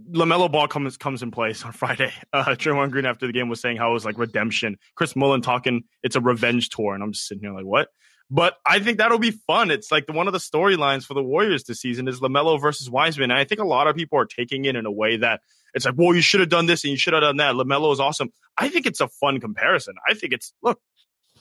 LaMelo 0.10 0.50
Ball 0.50 0.70
comes 0.70 0.96
comes 0.96 1.22
in 1.22 1.30
place 1.30 1.66
on 1.66 1.72
Friday. 1.74 2.14
Uh, 2.32 2.46
Draymond 2.46 2.92
Green 2.92 3.06
after 3.06 3.28
the 3.28 3.34
game 3.34 3.50
was 3.50 3.60
saying 3.60 3.76
how 3.76 3.92
it 3.92 3.94
was 3.94 4.06
like 4.06 4.18
redemption. 4.18 4.78
Chris 4.96 5.14
Mullin 5.14 5.42
talking 5.42 5.84
it's 6.04 6.16
a 6.16 6.22
revenge 6.22 6.70
tour, 6.70 6.94
and 6.94 7.04
I'm 7.04 7.12
just 7.12 7.28
sitting 7.28 7.44
here 7.44 7.54
like 7.54 7.66
what? 7.66 7.90
But 8.30 8.56
I 8.66 8.80
think 8.80 8.98
that'll 8.98 9.20
be 9.20 9.32
fun. 9.32 9.72
It's 9.72 9.92
like 9.92 10.06
the, 10.06 10.14
one 10.14 10.28
of 10.28 10.34
the 10.34 10.40
storylines 10.40 11.06
for 11.06 11.14
the 11.14 11.24
Warriors 11.24 11.64
this 11.64 11.80
season 11.80 12.08
is 12.08 12.20
LaMelo 12.20 12.62
versus 12.62 12.90
Wiseman, 12.90 13.32
and 13.32 13.40
I 13.40 13.44
think 13.44 13.60
a 13.60 13.66
lot 13.66 13.88
of 13.88 13.96
people 13.96 14.20
are 14.20 14.26
taking 14.26 14.66
it 14.66 14.76
in 14.76 14.86
a 14.86 14.92
way 14.92 15.18
that 15.18 15.42
it's 15.74 15.86
like, 15.86 15.96
well, 15.98 16.16
you 16.16 16.22
should 16.22 16.40
have 16.40 16.50
done 16.50 16.66
this 16.66 16.84
and 16.84 16.92
you 16.92 16.98
should 16.98 17.14
have 17.14 17.22
done 17.22 17.38
that. 17.38 17.56
LaMelo 17.56 17.92
is 17.94 18.00
awesome. 18.00 18.30
I 18.58 18.70
think 18.70 18.86
it's 18.86 19.02
a 19.02 19.08
fun 19.08 19.40
comparison. 19.40 19.96
I 20.08 20.14
think 20.14 20.34
it's 20.34 20.54
look, 20.62 20.80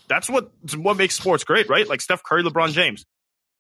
that's 0.08 0.28
what 0.28 0.50
what 0.76 0.96
makes 0.96 1.14
sports 1.14 1.44
great, 1.44 1.68
right? 1.68 1.88
Like 1.88 2.00
Steph 2.00 2.22
Curry, 2.22 2.42
LeBron 2.42 2.72
James. 2.72 3.04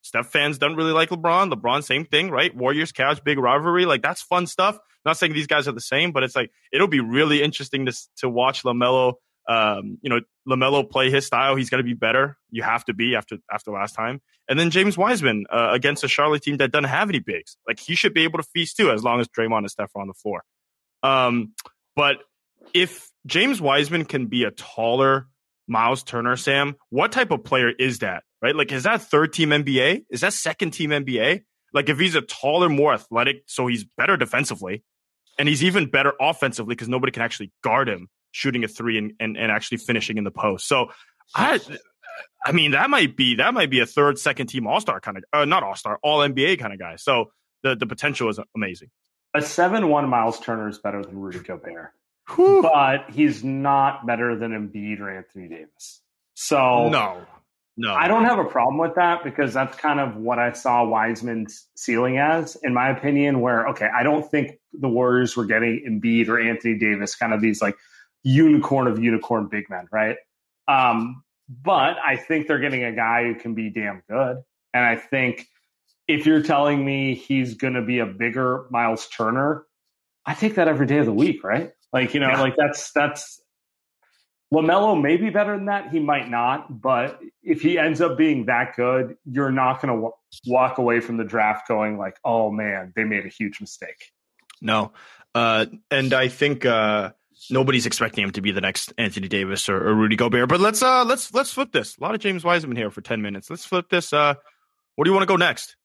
Steph 0.02 0.28
fans 0.28 0.58
don't 0.58 0.76
really 0.76 0.92
like 0.92 1.08
LeBron. 1.08 1.52
LeBron, 1.52 1.82
same 1.82 2.04
thing, 2.04 2.30
right? 2.30 2.54
Warriors, 2.54 2.92
Cavs, 2.92 3.22
big 3.22 3.38
rivalry. 3.38 3.86
Like 3.86 4.02
that's 4.02 4.22
fun 4.22 4.46
stuff. 4.46 4.78
not 5.04 5.16
saying 5.16 5.32
these 5.32 5.48
guys 5.48 5.66
are 5.66 5.72
the 5.72 5.80
same, 5.80 6.12
but 6.12 6.22
it's 6.22 6.36
like 6.36 6.50
it'll 6.72 6.86
be 6.88 7.00
really 7.00 7.42
interesting 7.42 7.86
to 7.86 7.92
to 8.18 8.28
watch 8.28 8.62
Lamelo. 8.62 9.14
Um, 9.48 9.98
you 10.02 10.10
know, 10.10 10.20
Lamelo 10.48 10.88
play 10.88 11.10
his 11.10 11.26
style. 11.26 11.54
He's 11.54 11.70
got 11.70 11.76
to 11.76 11.84
be 11.84 11.94
better. 11.94 12.36
You 12.50 12.62
have 12.62 12.84
to 12.86 12.94
be 12.94 13.14
after 13.16 13.38
after 13.52 13.70
last 13.72 13.94
time. 13.94 14.20
And 14.48 14.58
then 14.58 14.70
James 14.70 14.96
Wiseman 14.96 15.46
uh, 15.50 15.70
against 15.72 16.04
a 16.04 16.08
Charlotte 16.08 16.42
team 16.42 16.58
that 16.58 16.70
doesn't 16.70 16.84
have 16.84 17.08
any 17.08 17.18
bigs. 17.18 17.56
Like 17.66 17.80
he 17.80 17.96
should 17.96 18.14
be 18.14 18.22
able 18.22 18.38
to 18.38 18.44
feast 18.44 18.76
too, 18.76 18.90
as 18.90 19.02
long 19.02 19.20
as 19.20 19.28
Draymond 19.28 19.58
and 19.58 19.70
Steph 19.70 19.90
are 19.96 20.02
on 20.02 20.08
the 20.08 20.14
floor. 20.14 20.42
Um, 21.02 21.54
but 21.96 22.18
if 22.72 23.10
James 23.26 23.60
Wiseman 23.60 24.04
can 24.04 24.26
be 24.26 24.44
a 24.44 24.50
taller 24.52 25.26
Miles 25.68 26.02
Turner, 26.02 26.36
Sam, 26.36 26.76
what 26.90 27.12
type 27.12 27.30
of 27.30 27.44
player 27.44 27.70
is 27.70 28.00
that? 28.00 28.22
right? 28.42 28.54
Like, 28.54 28.72
is 28.72 28.84
that 28.84 29.02
third 29.02 29.32
team 29.32 29.50
NBA? 29.50 30.04
Is 30.10 30.20
that 30.20 30.32
second 30.32 30.70
team 30.72 30.90
NBA? 30.90 31.42
Like, 31.72 31.88
if 31.88 31.98
he's 31.98 32.14
a 32.14 32.22
taller, 32.22 32.68
more 32.68 32.94
athletic, 32.94 33.42
so 33.46 33.66
he's 33.66 33.84
better 33.84 34.16
defensively, 34.16 34.84
and 35.38 35.48
he's 35.48 35.64
even 35.64 35.90
better 35.90 36.12
offensively 36.20 36.74
because 36.74 36.88
nobody 36.88 37.10
can 37.10 37.22
actually 37.22 37.52
guard 37.62 37.88
him 37.88 38.08
shooting 38.30 38.64
a 38.64 38.68
three 38.68 38.98
and, 38.98 39.12
and, 39.20 39.36
and 39.36 39.50
actually 39.50 39.78
finishing 39.78 40.16
in 40.18 40.24
the 40.24 40.30
post. 40.30 40.68
So, 40.68 40.90
I, 41.34 41.60
I 42.44 42.52
mean, 42.52 42.70
that 42.70 42.88
might 42.88 43.16
be 43.16 43.36
that 43.36 43.52
might 43.52 43.70
be 43.70 43.80
a 43.80 43.86
third, 43.86 44.18
second 44.18 44.46
team 44.46 44.66
All 44.66 44.80
Star 44.80 45.00
kind 45.00 45.18
of, 45.18 45.24
uh, 45.32 45.44
not 45.44 45.62
All 45.62 45.74
Star, 45.74 45.98
All 46.02 46.20
NBA 46.20 46.58
kind 46.58 46.72
of 46.72 46.78
guy. 46.78 46.96
So 46.96 47.26
the 47.62 47.74
the 47.74 47.86
potential 47.86 48.28
is 48.28 48.38
amazing. 48.54 48.90
A 49.34 49.42
seven 49.42 49.88
one 49.88 50.08
Miles 50.08 50.38
Turner 50.38 50.68
is 50.68 50.78
better 50.78 51.02
than 51.02 51.18
Rudy 51.18 51.40
Gobert, 51.40 51.92
Whew. 52.34 52.62
but 52.62 53.10
he's 53.10 53.44
not 53.44 54.06
better 54.06 54.36
than 54.36 54.50
Embiid 54.52 55.00
or 55.00 55.10
Anthony 55.10 55.48
Davis. 55.48 56.00
So 56.34 56.88
no, 56.88 57.24
no, 57.76 57.94
I 57.94 58.08
don't 58.08 58.24
have 58.24 58.38
a 58.38 58.44
problem 58.44 58.78
with 58.78 58.94
that 58.96 59.22
because 59.22 59.52
that's 59.52 59.76
kind 59.76 60.00
of 60.00 60.16
what 60.16 60.38
I 60.38 60.52
saw 60.52 60.84
Wiseman's 60.84 61.66
ceiling 61.76 62.18
as, 62.18 62.56
in 62.62 62.74
my 62.74 62.90
opinion. 62.90 63.40
Where 63.40 63.68
okay, 63.68 63.86
I 63.86 64.02
don't 64.02 64.28
think 64.28 64.58
the 64.72 64.88
Warriors 64.88 65.36
were 65.36 65.44
getting 65.44 65.84
Embiid 65.86 66.28
or 66.28 66.40
Anthony 66.40 66.78
Davis, 66.78 67.14
kind 67.14 67.32
of 67.32 67.40
these 67.40 67.62
like 67.62 67.76
unicorn 68.22 68.86
of 68.86 68.98
unicorn 68.98 69.48
big 69.48 69.70
men, 69.70 69.86
right? 69.92 70.16
Um, 70.66 71.22
but 71.48 71.96
I 72.04 72.16
think 72.16 72.48
they're 72.48 72.58
getting 72.58 72.82
a 72.82 72.92
guy 72.92 73.24
who 73.24 73.34
can 73.34 73.54
be 73.54 73.70
damn 73.70 74.02
good, 74.08 74.38
and 74.74 74.84
I 74.84 74.96
think 74.96 75.46
if 76.08 76.24
you're 76.26 76.42
telling 76.42 76.84
me 76.84 77.14
he's 77.14 77.54
going 77.54 77.74
to 77.74 77.82
be 77.82 77.98
a 77.98 78.06
bigger 78.06 78.66
Miles 78.70 79.06
Turner, 79.08 79.64
I 80.24 80.34
take 80.34 80.54
that 80.54 80.68
every 80.68 80.86
day 80.86 80.98
of 80.98 81.06
the 81.06 81.12
week, 81.12 81.44
right? 81.44 81.72
Like 81.92 82.14
you 82.14 82.20
know, 82.20 82.28
yeah. 82.28 82.40
like 82.40 82.54
that's 82.56 82.92
that's 82.92 83.40
LaMelo 84.52 85.00
may 85.00 85.16
be 85.16 85.30
better 85.30 85.56
than 85.56 85.66
that. 85.66 85.90
He 85.90 85.98
might 85.98 86.28
not. 86.28 86.80
But 86.80 87.20
if 87.42 87.62
he 87.62 87.78
ends 87.78 88.00
up 88.00 88.16
being 88.16 88.46
that 88.46 88.76
good, 88.76 89.16
you're 89.24 89.50
not 89.50 89.82
going 89.82 89.94
to 89.94 89.96
w- 89.96 90.12
walk 90.46 90.78
away 90.78 91.00
from 91.00 91.16
the 91.16 91.24
draft 91.24 91.66
going 91.66 91.98
like, 91.98 92.18
oh 92.24 92.50
man, 92.50 92.92
they 92.94 93.04
made 93.04 93.26
a 93.26 93.28
huge 93.28 93.60
mistake. 93.60 94.12
No. 94.60 94.92
Uh, 95.34 95.66
and 95.90 96.14
I 96.14 96.28
think 96.28 96.64
uh, 96.64 97.12
nobody's 97.50 97.86
expecting 97.86 98.24
him 98.24 98.30
to 98.32 98.40
be 98.40 98.52
the 98.52 98.60
next 98.60 98.92
Anthony 98.96 99.28
Davis 99.28 99.68
or, 99.68 99.76
or, 99.76 99.94
Rudy 99.94 100.16
Gobert. 100.16 100.48
But 100.48 100.60
let's 100.60 100.82
uh, 100.82 101.04
let's 101.04 101.34
let's 101.34 101.52
flip 101.52 101.72
this. 101.72 101.98
A 101.98 102.02
lot 102.02 102.14
of 102.14 102.20
James 102.20 102.44
Wiseman 102.44 102.76
here 102.76 102.90
for 102.90 103.02
ten 103.02 103.20
minutes. 103.20 103.50
Let's 103.50 103.64
flip 103.64 103.90
this. 103.90 104.12
Uh, 104.12 104.34
where 104.94 105.04
do 105.04 105.10
you 105.10 105.14
want 105.14 105.24
to 105.24 105.32
go 105.32 105.36
next? 105.36 105.76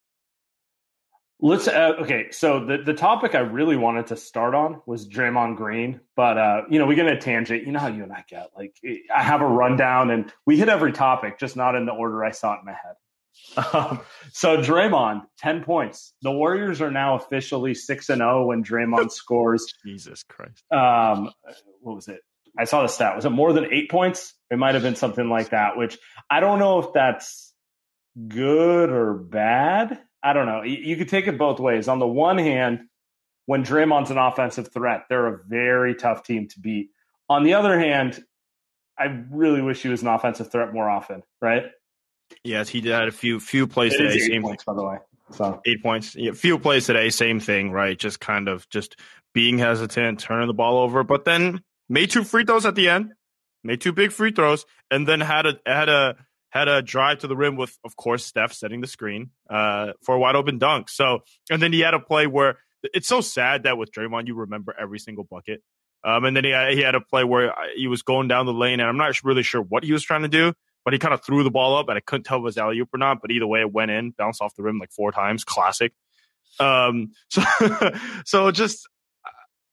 Let's 1.43 1.67
uh, 1.67 1.93
okay. 2.01 2.27
So 2.29 2.65
the 2.65 2.77
the 2.77 2.93
topic 2.93 3.33
I 3.33 3.39
really 3.39 3.75
wanted 3.75 4.07
to 4.07 4.15
start 4.15 4.53
on 4.53 4.81
was 4.85 5.07
Draymond 5.07 5.57
Green, 5.57 5.99
but 6.15 6.37
uh, 6.37 6.61
you 6.69 6.77
know 6.77 6.85
we 6.85 6.93
get 6.93 7.07
a 7.07 7.17
tangent. 7.17 7.65
You 7.65 7.71
know 7.71 7.79
how 7.79 7.87
you 7.87 8.03
and 8.03 8.13
I 8.13 8.23
get. 8.29 8.51
Like 8.55 8.75
I 9.13 9.23
have 9.23 9.41
a 9.41 9.47
rundown, 9.47 10.11
and 10.11 10.31
we 10.45 10.57
hit 10.57 10.69
every 10.69 10.91
topic, 10.91 11.39
just 11.39 11.55
not 11.55 11.73
in 11.73 11.87
the 11.87 11.93
order 11.93 12.23
I 12.23 12.29
saw 12.29 12.53
it 12.53 12.59
in 12.59 12.65
my 12.65 12.73
head. 12.73 12.95
Um, 13.73 14.01
so 14.31 14.57
Draymond, 14.57 15.23
ten 15.39 15.63
points. 15.63 16.13
The 16.21 16.31
Warriors 16.31 16.79
are 16.79 16.91
now 16.91 17.15
officially 17.15 17.73
six 17.73 18.09
and 18.09 18.19
zero 18.19 18.43
oh 18.43 18.45
when 18.45 18.63
Draymond 18.63 19.11
scores. 19.11 19.73
Jesus 19.83 20.23
Christ. 20.29 20.63
Um, 20.71 21.31
what 21.81 21.95
was 21.95 22.07
it? 22.07 22.21
I 22.55 22.65
saw 22.65 22.83
the 22.83 22.87
stat. 22.87 23.15
Was 23.15 23.25
it 23.25 23.31
more 23.31 23.51
than 23.51 23.73
eight 23.73 23.89
points? 23.89 24.35
It 24.51 24.59
might 24.59 24.75
have 24.75 24.83
been 24.83 24.95
something 24.95 25.27
like 25.27 25.49
that. 25.49 25.75
Which 25.75 25.97
I 26.29 26.39
don't 26.39 26.59
know 26.59 26.79
if 26.79 26.93
that's 26.93 27.51
good 28.27 28.91
or 28.91 29.15
bad. 29.15 29.99
I 30.23 30.33
don't 30.33 30.45
know. 30.45 30.61
You, 30.61 30.77
you 30.77 30.97
could 30.97 31.09
take 31.09 31.27
it 31.27 31.37
both 31.37 31.59
ways. 31.59 31.87
On 31.87 31.99
the 31.99 32.07
one 32.07 32.37
hand, 32.37 32.81
when 33.45 33.63
Draymond's 33.63 34.11
an 34.11 34.17
offensive 34.17 34.71
threat, 34.71 35.05
they're 35.09 35.27
a 35.27 35.39
very 35.47 35.95
tough 35.95 36.23
team 36.23 36.47
to 36.49 36.59
beat. 36.59 36.89
On 37.29 37.43
the 37.43 37.55
other 37.55 37.79
hand, 37.79 38.23
I 38.97 39.23
really 39.31 39.61
wish 39.61 39.81
he 39.81 39.89
was 39.89 40.01
an 40.01 40.07
offensive 40.07 40.51
threat 40.51 40.73
more 40.73 40.89
often, 40.89 41.23
right? 41.41 41.63
Yes, 42.43 42.69
he 42.69 42.81
did 42.81 42.91
had 42.91 43.07
a 43.07 43.11
few 43.11 43.39
few 43.39 43.67
plays 43.67 43.93
it 43.93 43.97
today. 43.97 44.19
Same 44.19 44.43
points, 44.43 44.63
by 44.63 44.73
the 44.73 44.83
way. 44.83 44.97
So 45.31 45.61
eight 45.65 45.81
points. 45.81 46.15
Yeah, 46.15 46.31
few 46.31 46.59
plays 46.59 46.85
today. 46.85 47.09
Same 47.09 47.39
thing, 47.39 47.71
right? 47.71 47.97
Just 47.97 48.19
kind 48.19 48.47
of 48.47 48.69
just 48.69 48.97
being 49.33 49.57
hesitant, 49.57 50.19
turning 50.19 50.47
the 50.47 50.53
ball 50.53 50.79
over, 50.79 51.03
but 51.03 51.25
then 51.25 51.61
made 51.89 52.11
two 52.11 52.23
free 52.23 52.45
throws 52.45 52.65
at 52.65 52.75
the 52.75 52.89
end. 52.89 53.13
Made 53.63 53.81
two 53.81 53.91
big 53.91 54.11
free 54.11 54.31
throws, 54.31 54.65
and 54.89 55.07
then 55.07 55.21
had 55.21 55.45
a 55.45 55.59
had 55.65 55.89
a 55.89 56.15
had 56.51 56.67
a 56.67 56.81
drive 56.81 57.19
to 57.19 57.27
the 57.27 57.35
rim 57.35 57.55
with, 57.55 57.77
of 57.83 57.95
course, 57.95 58.25
Steph 58.25 58.53
setting 58.53 58.81
the 58.81 58.87
screen 58.87 59.31
uh, 59.49 59.93
for 60.03 60.15
a 60.15 60.19
wide 60.19 60.35
open 60.35 60.59
dunk. 60.59 60.89
So, 60.89 61.19
and 61.49 61.61
then 61.61 61.73
he 61.73 61.79
had 61.79 61.93
a 61.93 61.99
play 61.99 62.27
where 62.27 62.57
it's 62.83 63.07
so 63.07 63.21
sad 63.21 63.63
that 63.63 63.77
with 63.77 63.91
Draymond, 63.91 64.27
you 64.27 64.35
remember 64.35 64.75
every 64.79 64.99
single 64.99 65.23
bucket. 65.23 65.63
Um, 66.03 66.25
and 66.25 66.35
then 66.35 66.43
he 66.43 66.51
had, 66.51 66.73
he 66.73 66.81
had 66.81 66.95
a 66.95 67.01
play 67.01 67.23
where 67.23 67.53
he 67.75 67.87
was 67.87 68.01
going 68.01 68.27
down 68.27 68.45
the 68.45 68.53
lane, 68.53 68.79
and 68.79 68.89
I'm 68.89 68.97
not 68.97 69.23
really 69.23 69.43
sure 69.43 69.61
what 69.61 69.83
he 69.83 69.93
was 69.93 70.03
trying 70.03 70.23
to 70.23 70.27
do, 70.27 70.53
but 70.83 70.93
he 70.93 70.99
kind 70.99 71.13
of 71.13 71.23
threw 71.23 71.43
the 71.43 71.51
ball 71.51 71.77
up, 71.77 71.87
and 71.89 71.97
I 71.97 72.01
couldn't 72.01 72.23
tell 72.23 72.37
if 72.37 72.41
it 72.41 72.43
was 72.43 72.57
alley 72.57 72.79
oop 72.79 72.89
or 72.93 72.97
not. 72.97 73.21
But 73.21 73.31
either 73.31 73.47
way, 73.47 73.61
it 73.61 73.71
went 73.71 73.91
in, 73.91 74.11
bounced 74.11 74.41
off 74.41 74.55
the 74.55 74.63
rim 74.63 74.79
like 74.79 74.91
four 74.91 75.11
times. 75.11 75.43
Classic. 75.43 75.93
Um, 76.59 77.11
so, 77.29 77.43
so 78.25 78.51
just 78.51 78.89
uh, 79.23 79.29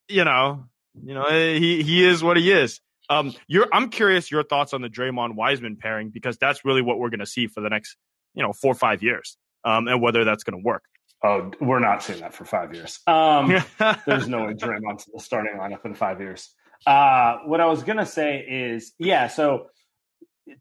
you 0.08 0.24
know, 0.24 0.66
you 1.02 1.14
know, 1.14 1.28
he 1.28 1.82
he 1.82 2.04
is 2.04 2.22
what 2.22 2.36
he 2.36 2.52
is. 2.52 2.80
Um, 3.10 3.34
I'm 3.72 3.88
curious 3.90 4.30
your 4.30 4.42
thoughts 4.42 4.74
on 4.74 4.82
the 4.82 4.88
Draymond 4.88 5.34
Wiseman 5.34 5.76
pairing 5.76 6.10
because 6.10 6.36
that's 6.38 6.64
really 6.64 6.82
what 6.82 6.98
we're 6.98 7.10
going 7.10 7.20
to 7.20 7.26
see 7.26 7.46
for 7.46 7.60
the 7.60 7.70
next, 7.70 7.96
you 8.34 8.42
know, 8.42 8.52
four 8.52 8.72
or 8.72 8.76
five 8.76 9.02
years, 9.02 9.36
um, 9.64 9.88
and 9.88 10.02
whether 10.02 10.24
that's 10.24 10.44
going 10.44 10.60
to 10.60 10.64
work. 10.64 10.84
Oh, 11.24 11.50
we're 11.60 11.80
not 11.80 12.02
seeing 12.02 12.20
that 12.20 12.32
for 12.32 12.44
five 12.44 12.74
years. 12.74 13.00
Um, 13.06 13.48
there's 14.06 14.28
no 14.28 14.44
way 14.44 14.54
Draymond's 14.54 15.06
the 15.12 15.20
starting 15.20 15.54
lineup 15.58 15.84
in 15.84 15.94
five 15.94 16.20
years. 16.20 16.48
Uh, 16.86 17.38
what 17.46 17.60
I 17.60 17.66
was 17.66 17.82
going 17.82 17.98
to 17.98 18.06
say 18.06 18.38
is, 18.38 18.92
yeah. 18.98 19.26
So 19.26 19.66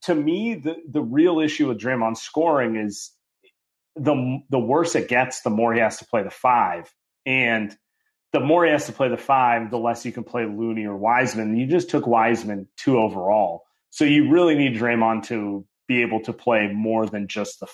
to 0.03 0.15
me, 0.15 0.55
the 0.55 0.75
the 0.89 1.01
real 1.01 1.39
issue 1.39 1.67
with 1.67 1.79
Draymond 1.79 2.17
scoring 2.17 2.75
is 2.75 3.11
the 3.95 4.39
the 4.49 4.59
worse 4.59 4.95
it 4.95 5.07
gets, 5.07 5.41
the 5.41 5.49
more 5.49 5.73
he 5.73 5.79
has 5.79 5.97
to 5.97 6.05
play 6.05 6.23
the 6.23 6.31
five, 6.31 6.91
and 7.25 7.75
the 8.37 8.45
more 8.45 8.65
he 8.65 8.71
has 8.71 8.85
to 8.85 8.93
play 8.93 9.09
the 9.09 9.17
five, 9.17 9.71
the 9.71 9.79
less 9.79 10.05
you 10.05 10.11
can 10.11 10.23
play 10.23 10.45
Looney 10.45 10.85
or 10.85 10.95
Wiseman. 10.95 11.57
You 11.57 11.65
just 11.65 11.89
took 11.89 12.05
Wiseman 12.05 12.67
two 12.77 12.99
overall. 12.99 13.63
So 13.89 14.05
you 14.05 14.29
really 14.29 14.53
need 14.53 14.75
Draymond 14.75 15.25
to 15.27 15.65
be 15.87 16.03
able 16.03 16.21
to 16.21 16.33
play 16.33 16.69
more 16.71 17.07
than 17.07 17.27
just 17.27 17.59
the, 17.59 17.67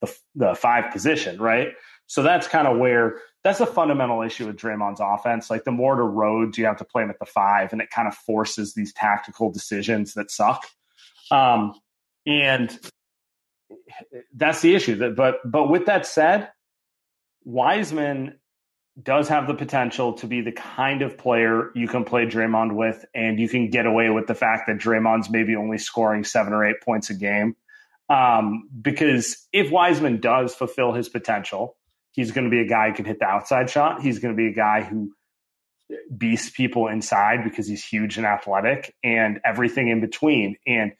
the, 0.00 0.18
the 0.34 0.54
five 0.54 0.90
position, 0.90 1.40
right? 1.40 1.68
So 2.06 2.22
that's 2.22 2.48
kind 2.48 2.66
of 2.66 2.78
where 2.78 3.20
that's 3.44 3.60
a 3.60 3.66
fundamental 3.66 4.22
issue 4.22 4.46
with 4.46 4.56
Draymond's 4.56 5.00
offense. 5.00 5.50
Like 5.50 5.62
the 5.62 5.70
more 5.70 5.94
to 5.94 6.02
Rhodes, 6.02 6.58
you 6.58 6.64
have 6.64 6.78
to 6.78 6.84
play 6.84 7.04
him 7.04 7.10
at 7.10 7.20
the 7.20 7.26
five, 7.26 7.72
and 7.72 7.80
it 7.80 7.90
kind 7.90 8.08
of 8.08 8.14
forces 8.14 8.74
these 8.74 8.92
tactical 8.92 9.52
decisions 9.52 10.14
that 10.14 10.32
suck. 10.32 10.66
Um, 11.30 11.74
and 12.26 12.76
that's 14.34 14.62
the 14.62 14.74
issue. 14.74 14.96
That, 14.96 15.14
but 15.14 15.36
but 15.44 15.68
with 15.68 15.86
that 15.86 16.06
said, 16.06 16.50
Wiseman 17.44 18.40
does 19.02 19.28
have 19.28 19.46
the 19.46 19.54
potential 19.54 20.14
to 20.14 20.26
be 20.26 20.40
the 20.40 20.52
kind 20.52 21.02
of 21.02 21.16
player 21.16 21.70
you 21.74 21.88
can 21.88 22.04
play 22.04 22.26
Draymond 22.26 22.74
with, 22.74 23.04
and 23.14 23.38
you 23.38 23.48
can 23.48 23.70
get 23.70 23.86
away 23.86 24.10
with 24.10 24.26
the 24.26 24.34
fact 24.34 24.66
that 24.66 24.78
Draymond's 24.78 25.30
maybe 25.30 25.56
only 25.56 25.78
scoring 25.78 26.24
seven 26.24 26.52
or 26.52 26.66
eight 26.66 26.80
points 26.82 27.10
a 27.10 27.14
game. 27.14 27.56
Um, 28.10 28.68
because 28.80 29.46
if 29.52 29.70
Wiseman 29.70 30.20
does 30.20 30.54
fulfill 30.54 30.92
his 30.92 31.08
potential, 31.08 31.76
he's 32.12 32.32
going 32.32 32.44
to 32.44 32.50
be 32.50 32.60
a 32.60 32.66
guy 32.66 32.88
who 32.88 32.94
can 32.94 33.04
hit 33.04 33.18
the 33.18 33.26
outside 33.26 33.70
shot. 33.70 34.02
He's 34.02 34.18
going 34.18 34.34
to 34.34 34.36
be 34.36 34.48
a 34.48 34.54
guy 34.54 34.82
who 34.82 35.12
beats 36.16 36.50
people 36.50 36.88
inside 36.88 37.44
because 37.44 37.66
he's 37.66 37.84
huge 37.84 38.16
and 38.16 38.26
athletic 38.26 38.94
and 39.04 39.40
everything 39.44 39.88
in 39.88 40.00
between. 40.00 40.56
And 40.66 40.92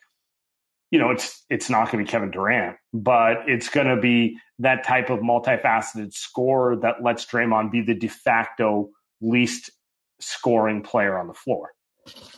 you 0.90 0.98
know, 0.98 1.10
it's 1.10 1.44
it's 1.50 1.68
not 1.68 1.90
going 1.90 2.04
to 2.04 2.08
be 2.08 2.10
Kevin 2.10 2.30
Durant, 2.30 2.76
but 2.94 3.48
it's 3.48 3.68
going 3.68 3.88
to 3.88 4.00
be 4.00 4.38
that 4.58 4.84
type 4.84 5.10
of 5.10 5.20
multifaceted 5.20 6.12
scorer 6.12 6.76
that 6.76 7.02
lets 7.02 7.26
Draymond 7.26 7.70
be 7.70 7.82
the 7.82 7.94
de 7.94 8.08
facto 8.08 8.90
least 9.20 9.70
scoring 10.20 10.82
player 10.82 11.18
on 11.18 11.28
the 11.28 11.34
floor. 11.34 11.70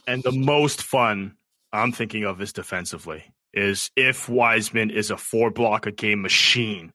And 0.06 0.22
the 0.22 0.32
most 0.32 0.82
fun 0.82 1.36
I'm 1.72 1.92
thinking 1.92 2.24
of 2.24 2.40
is 2.40 2.52
defensively 2.52 3.24
is 3.52 3.90
if 3.96 4.28
Wiseman 4.28 4.90
is 4.90 5.10
a 5.10 5.16
four 5.16 5.50
block 5.50 5.86
a 5.86 5.92
game 5.92 6.22
machine 6.22 6.92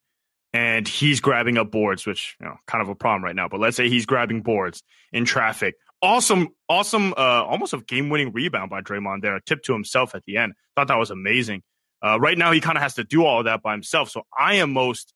and 0.54 0.88
he's 0.88 1.20
grabbing 1.20 1.58
up 1.58 1.72
boards, 1.72 2.06
which 2.06 2.36
you 2.40 2.46
know, 2.46 2.56
kind 2.68 2.82
of 2.82 2.90
a 2.90 2.96
problem 2.96 3.24
right 3.24 3.36
now. 3.36 3.50
But 3.50 3.60
let's 3.60 3.76
say 3.76 3.90
he's 3.90 4.06
grabbing 4.06 4.42
boards 4.42 4.84
in 5.12 5.26
traffic. 5.26 5.76
Awesome, 6.02 6.50
awesome, 6.70 7.14
uh, 7.18 7.44
almost 7.44 7.74
a 7.74 7.80
game 7.80 8.10
winning 8.10 8.32
rebound 8.32 8.70
by 8.70 8.82
Draymond 8.82 9.22
there, 9.22 9.36
a 9.36 9.42
tip 9.42 9.64
to 9.64 9.74
himself 9.74 10.14
at 10.16 10.24
the 10.26 10.38
end. 10.38 10.54
Thought 10.76 10.90
that 10.90 10.98
was 10.98 11.10
amazing. 11.10 11.64
Uh, 12.06 12.20
right 12.20 12.38
now, 12.38 12.52
he 12.52 12.62
kind 12.62 12.78
of 12.78 12.84
has 12.84 12.96
to 12.96 13.04
do 13.04 13.26
all 13.26 13.40
of 13.40 13.46
that 13.46 13.64
by 13.64 13.72
himself. 13.72 14.10
So 14.10 14.24
I 14.38 14.56
am 14.56 14.72
most 14.72 15.14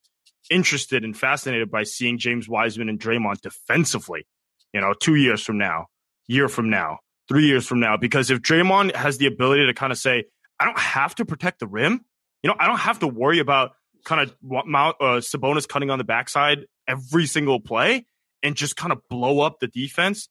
interested 0.50 1.04
and 1.04 1.16
fascinated 1.16 1.70
by 1.70 1.84
seeing 1.84 2.18
James 2.18 2.50
Wiseman 2.50 2.90
and 2.90 3.00
Draymond 3.00 3.42
defensively, 3.42 4.26
you 4.74 4.82
know, 4.82 4.94
two 5.00 5.16
years 5.16 5.44
from 5.44 5.60
now, 5.60 5.86
year 6.28 6.50
from 6.50 6.72
now, 6.72 7.00
three 7.28 7.46
years 7.46 7.68
from 7.68 7.80
now. 7.80 7.96
Because 7.98 8.32
if 8.32 8.40
Draymond 8.40 8.96
has 8.96 9.20
the 9.20 9.28
ability 9.28 9.68
to 9.68 9.74
kind 9.74 9.92
of 9.92 10.00
say, 10.00 10.24
I 10.60 10.66
don't 10.66 10.80
have 10.80 11.14
to 11.16 11.26
protect 11.26 11.60
the 11.60 11.68
rim, 11.68 12.04
you 12.42 12.50
know, 12.50 12.56
I 12.58 12.66
don't 12.66 12.80
have 12.80 13.00
to 13.00 13.08
worry 13.08 13.38
about 13.40 13.74
kind 14.04 14.22
of 14.22 14.30
uh, 14.32 15.20
Sabonis 15.20 15.68
cutting 15.68 15.92
on 15.92 16.00
the 16.00 16.04
backside 16.04 16.66
every 16.88 17.28
single 17.28 17.60
play 17.60 18.06
and 18.42 18.56
just 18.56 18.76
kind 18.76 18.92
of 18.92 19.00
blow 19.10 19.42
up 19.42 19.60
the 19.60 19.68
defense. 19.68 20.28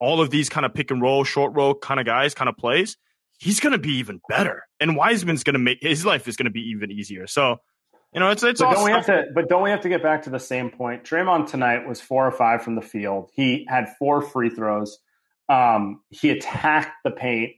All 0.00 0.22
of 0.22 0.30
these 0.30 0.48
kind 0.48 0.64
of 0.64 0.72
pick 0.72 0.90
and 0.90 1.02
roll, 1.02 1.24
short 1.24 1.52
roll 1.54 1.74
kind 1.74 2.00
of 2.00 2.06
guys, 2.06 2.32
kind 2.32 2.48
of 2.48 2.56
plays. 2.56 2.96
He's 3.38 3.60
going 3.60 3.72
to 3.72 3.78
be 3.78 3.96
even 3.98 4.20
better, 4.28 4.64
and 4.80 4.96
Wiseman's 4.96 5.44
going 5.44 5.54
to 5.54 5.60
make 5.60 5.78
his 5.80 6.04
life 6.04 6.28
is 6.28 6.36
going 6.36 6.46
to 6.46 6.52
be 6.52 6.70
even 6.70 6.90
easier. 6.90 7.26
So 7.26 7.58
you 8.12 8.20
know, 8.20 8.30
it's 8.30 8.42
it's 8.42 8.60
but 8.60 8.74
don't 8.74 8.84
we 8.84 8.90
have 8.90 9.06
to 9.06 9.24
but 9.34 9.48
don't 9.48 9.62
we 9.62 9.70
have 9.70 9.82
to 9.82 9.88
get 9.88 10.02
back 10.02 10.22
to 10.22 10.30
the 10.30 10.40
same 10.40 10.70
point? 10.70 11.04
Draymond 11.04 11.48
tonight 11.48 11.86
was 11.86 12.00
four 12.00 12.26
or 12.26 12.32
five 12.32 12.62
from 12.62 12.74
the 12.74 12.82
field. 12.82 13.30
He 13.34 13.66
had 13.68 13.94
four 13.98 14.22
free 14.22 14.50
throws. 14.50 14.98
Um, 15.48 16.00
he 16.08 16.30
attacked 16.30 16.92
the 17.04 17.10
paint 17.10 17.52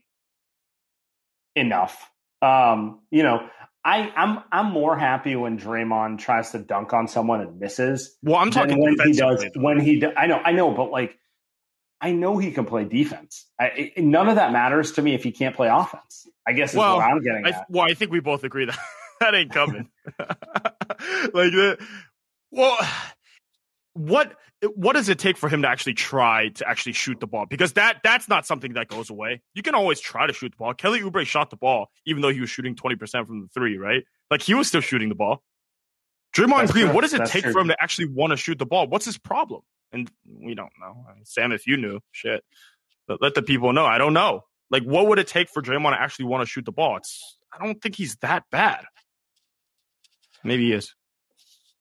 enough. 1.55 2.09
Um, 2.41 2.99
you 3.11 3.23
know, 3.23 3.47
I, 3.83 4.11
I'm 4.15 4.39
I'm 4.51 4.71
more 4.71 4.97
happy 4.97 5.35
when 5.35 5.57
Draymond 5.57 6.19
tries 6.19 6.51
to 6.51 6.59
dunk 6.59 6.93
on 6.93 7.07
someone 7.07 7.41
and 7.41 7.59
misses. 7.59 8.17
Well, 8.21 8.37
I'm 8.37 8.51
talking 8.51 8.79
when 8.79 8.97
he 9.05 9.13
does 9.13 9.45
when 9.55 9.79
he 9.79 9.99
do, 10.01 10.11
I 10.15 10.27
know 10.27 10.41
I 10.43 10.51
know, 10.51 10.71
but 10.73 10.91
like 10.91 11.17
I 12.01 12.13
know 12.13 12.37
he 12.39 12.51
can 12.51 12.65
play 12.65 12.83
defense. 12.83 13.45
I, 13.59 13.65
it, 13.95 14.03
none 14.03 14.27
of 14.27 14.35
that 14.35 14.51
matters 14.51 14.93
to 14.93 15.01
me 15.01 15.13
if 15.13 15.23
he 15.23 15.31
can't 15.31 15.55
play 15.55 15.67
offense. 15.67 16.27
I 16.47 16.53
guess 16.53 16.71
is 16.71 16.77
well, 16.77 16.97
what 16.97 17.05
I'm 17.05 17.21
getting. 17.21 17.45
I, 17.45 17.63
well, 17.69 17.85
I 17.87 17.93
think 17.93 18.11
we 18.11 18.19
both 18.19 18.43
agree 18.43 18.65
that 18.65 18.77
that 19.19 19.35
ain't 19.35 19.51
coming. 19.51 19.87
like, 20.19 21.53
uh, 21.53 21.75
well, 22.49 22.77
what 23.93 24.33
what 24.75 24.93
does 24.93 25.09
it 25.09 25.19
take 25.19 25.37
for 25.37 25.47
him 25.47 25.61
to 25.61 25.67
actually 25.67 25.93
try 25.93 26.49
to 26.49 26.67
actually 26.67 26.93
shoot 26.93 27.19
the 27.19 27.27
ball? 27.27 27.45
Because 27.45 27.73
that 27.73 27.99
that's 28.03 28.27
not 28.27 28.47
something 28.47 28.73
that 28.73 28.87
goes 28.87 29.11
away. 29.11 29.41
You 29.53 29.61
can 29.61 29.75
always 29.75 29.99
try 29.99 30.25
to 30.25 30.33
shoot 30.33 30.51
the 30.51 30.57
ball. 30.57 30.73
Kelly 30.73 31.01
Oubre 31.01 31.25
shot 31.25 31.51
the 31.51 31.55
ball, 31.55 31.91
even 32.05 32.21
though 32.23 32.29
he 32.29 32.41
was 32.41 32.49
shooting 32.49 32.75
twenty 32.75 32.95
percent 32.95 33.27
from 33.27 33.41
the 33.41 33.47
three, 33.53 33.77
right? 33.77 34.03
Like 34.31 34.41
he 34.41 34.55
was 34.55 34.67
still 34.67 34.81
shooting 34.81 35.09
the 35.09 35.15
ball. 35.15 35.43
Draymond 36.35 36.59
that's 36.59 36.71
Green, 36.71 36.85
true. 36.85 36.95
what 36.95 37.01
does 37.01 37.13
it 37.13 37.19
that's 37.19 37.31
take 37.31 37.43
true. 37.43 37.53
for 37.53 37.59
him 37.59 37.67
to 37.67 37.77
actually 37.81 38.07
want 38.07 38.31
to 38.31 38.37
shoot 38.37 38.57
the 38.57 38.65
ball? 38.65 38.87
What's 38.87 39.05
his 39.05 39.17
problem? 39.17 39.61
And 39.93 40.09
we 40.25 40.55
don't 40.55 40.71
know. 40.79 41.05
Sam, 41.23 41.51
if 41.51 41.67
you 41.67 41.77
knew, 41.77 41.99
shit, 42.11 42.43
but 43.07 43.21
let 43.21 43.35
the 43.35 43.41
people 43.41 43.73
know. 43.73 43.85
I 43.85 43.97
don't 43.97 44.13
know. 44.13 44.45
Like, 44.69 44.83
what 44.83 45.07
would 45.07 45.19
it 45.19 45.27
take 45.27 45.49
for 45.49 45.61
Draymond 45.61 45.91
to 45.91 46.01
actually 46.01 46.25
want 46.25 46.43
to 46.43 46.49
shoot 46.49 46.65
the 46.65 46.71
ball? 46.71 46.97
It's 46.97 47.37
I 47.51 47.63
don't 47.63 47.81
think 47.81 47.95
he's 47.95 48.15
that 48.17 48.43
bad. 48.51 48.85
Maybe 50.43 50.67
he 50.67 50.73
is. 50.73 50.95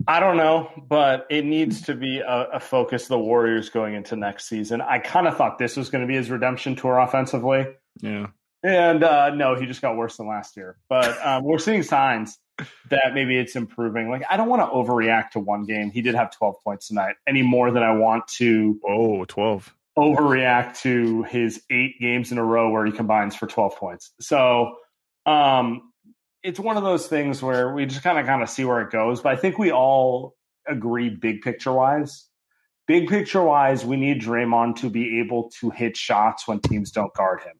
I 0.08 0.18
don't 0.18 0.36
know, 0.36 0.70
but 0.88 1.26
it 1.30 1.44
needs 1.44 1.82
to 1.82 1.94
be 1.94 2.20
a, 2.20 2.48
a 2.54 2.60
focus 2.60 3.02
of 3.04 3.08
the 3.10 3.18
Warriors 3.18 3.68
going 3.68 3.94
into 3.94 4.16
next 4.16 4.48
season. 4.48 4.80
I 4.80 4.98
kind 4.98 5.28
of 5.28 5.36
thought 5.36 5.58
this 5.58 5.76
was 5.76 5.90
going 5.90 6.02
to 6.02 6.08
be 6.08 6.14
his 6.14 6.30
redemption 6.30 6.74
tour 6.74 6.98
offensively. 6.98 7.66
Yeah. 8.00 8.28
And 8.62 9.02
uh, 9.02 9.30
no, 9.30 9.54
he 9.54 9.66
just 9.66 9.80
got 9.80 9.96
worse 9.96 10.16
than 10.16 10.28
last 10.28 10.56
year. 10.56 10.76
But 10.88 11.24
um, 11.24 11.44
we're 11.44 11.58
seeing 11.58 11.82
signs 11.82 12.38
that 12.90 13.14
maybe 13.14 13.38
it's 13.38 13.56
improving. 13.56 14.10
Like, 14.10 14.22
I 14.30 14.36
don't 14.36 14.48
want 14.48 14.62
to 14.62 14.66
overreact 14.66 15.30
to 15.30 15.40
one 15.40 15.64
game. 15.64 15.90
He 15.90 16.02
did 16.02 16.14
have 16.14 16.30
12 16.36 16.56
points 16.62 16.88
tonight 16.88 17.16
any 17.26 17.42
more 17.42 17.70
than 17.70 17.82
I 17.82 17.92
want 17.92 18.26
to. 18.38 18.78
Oh, 18.86 19.24
12. 19.24 19.74
Overreact 19.98 20.80
to 20.82 21.22
his 21.24 21.62
eight 21.70 21.98
games 22.00 22.32
in 22.32 22.38
a 22.38 22.44
row 22.44 22.70
where 22.70 22.84
he 22.84 22.92
combines 22.92 23.34
for 23.34 23.46
12 23.46 23.76
points. 23.76 24.12
So, 24.20 24.76
um, 25.26 25.90
it's 26.42 26.58
one 26.58 26.76
of 26.76 26.82
those 26.82 27.06
things 27.06 27.42
where 27.42 27.72
we 27.72 27.84
just 27.86 28.02
kind 28.02 28.18
of 28.18 28.26
kind 28.26 28.42
of 28.42 28.48
see 28.48 28.64
where 28.64 28.80
it 28.80 28.90
goes. 28.90 29.20
But 29.20 29.32
I 29.32 29.36
think 29.36 29.58
we 29.58 29.72
all 29.72 30.34
agree, 30.66 31.10
big 31.10 31.42
picture 31.42 31.72
wise, 31.72 32.26
big 32.86 33.08
picture 33.08 33.42
wise, 33.42 33.84
we 33.84 33.96
need 33.96 34.22
Draymond 34.22 34.76
to 34.76 34.88
be 34.88 35.20
able 35.20 35.50
to 35.60 35.70
hit 35.70 35.96
shots 35.96 36.48
when 36.48 36.60
teams 36.60 36.90
don't 36.90 37.12
guard 37.14 37.40
him. 37.42 37.59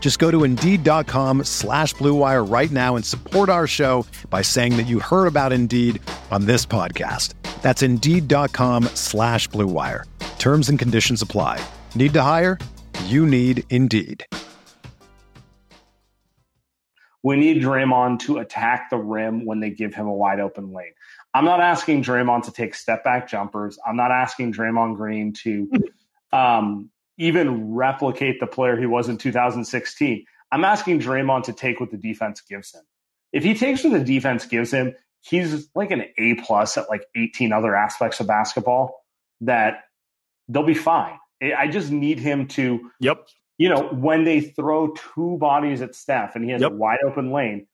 Just 0.00 0.18
go 0.18 0.30
to 0.30 0.44
Indeed.com 0.44 1.44
slash 1.44 1.94
BlueWire 1.94 2.46
right 2.52 2.70
now 2.70 2.94
and 2.94 3.02
support 3.06 3.48
our 3.48 3.66
show 3.66 4.04
by 4.28 4.42
saying 4.42 4.76
that 4.76 4.82
you 4.86 5.00
heard 5.00 5.26
about 5.26 5.50
Indeed 5.50 5.98
on 6.30 6.44
this 6.44 6.66
podcast. 6.66 7.32
That's 7.62 7.80
Indeed.com 7.80 8.84
slash 8.92 9.48
BlueWire. 9.48 10.04
Terms 10.38 10.68
and 10.68 10.78
conditions 10.78 11.22
apply. 11.22 11.64
Need 11.94 12.12
to 12.12 12.20
hire? 12.20 12.58
You 13.06 13.24
need 13.24 13.64
Indeed. 13.70 14.26
We 17.22 17.36
need 17.36 17.62
Draymond 17.62 18.18
to 18.20 18.36
attack 18.36 18.90
the 18.90 18.98
rim 18.98 19.46
when 19.46 19.60
they 19.60 19.70
give 19.70 19.94
him 19.94 20.06
a 20.06 20.12
wide 20.12 20.40
open 20.40 20.74
lane. 20.74 20.92
I'm 21.32 21.46
not 21.46 21.60
asking 21.60 22.02
Draymond 22.04 22.44
to 22.44 22.52
take 22.52 22.74
step 22.74 23.02
back 23.02 23.26
jumpers. 23.26 23.78
I'm 23.86 23.96
not 23.96 24.10
asking 24.10 24.52
Draymond 24.52 24.96
Green 24.96 25.32
to 25.44 25.70
um, 26.34 26.90
even 27.18 27.74
replicate 27.74 28.40
the 28.40 28.46
player 28.46 28.76
he 28.76 28.86
was 28.86 29.08
in 29.08 29.18
2016. 29.18 30.24
I'm 30.52 30.64
asking 30.64 31.00
Draymond 31.00 31.44
to 31.44 31.52
take 31.52 31.80
what 31.80 31.90
the 31.90 31.96
defense 31.96 32.40
gives 32.40 32.74
him. 32.74 32.82
If 33.32 33.42
he 33.42 33.54
takes 33.54 33.82
what 33.82 33.92
the 33.92 34.04
defense 34.04 34.46
gives 34.46 34.70
him, 34.70 34.94
he's 35.20 35.68
like 35.74 35.90
an 35.90 36.04
A 36.18 36.34
plus 36.34 36.76
at 36.76 36.88
like 36.88 37.04
18 37.16 37.52
other 37.52 37.74
aspects 37.74 38.20
of 38.20 38.26
basketball 38.26 39.02
that 39.40 39.84
they'll 40.48 40.62
be 40.62 40.74
fine. 40.74 41.18
I 41.42 41.68
just 41.68 41.90
need 41.90 42.20
him 42.20 42.46
to 42.48 42.90
Yep 43.00 43.26
you 43.58 43.68
know, 43.68 43.88
when 43.88 44.24
they 44.24 44.40
throw 44.40 44.94
two 45.14 45.36
bodies 45.38 45.80
at 45.80 45.94
Steph 45.94 46.34
and 46.34 46.44
he 46.44 46.50
has 46.50 46.60
yep. 46.60 46.72
a 46.72 46.74
wide 46.74 46.98
open 47.06 47.30
lane, 47.30 47.66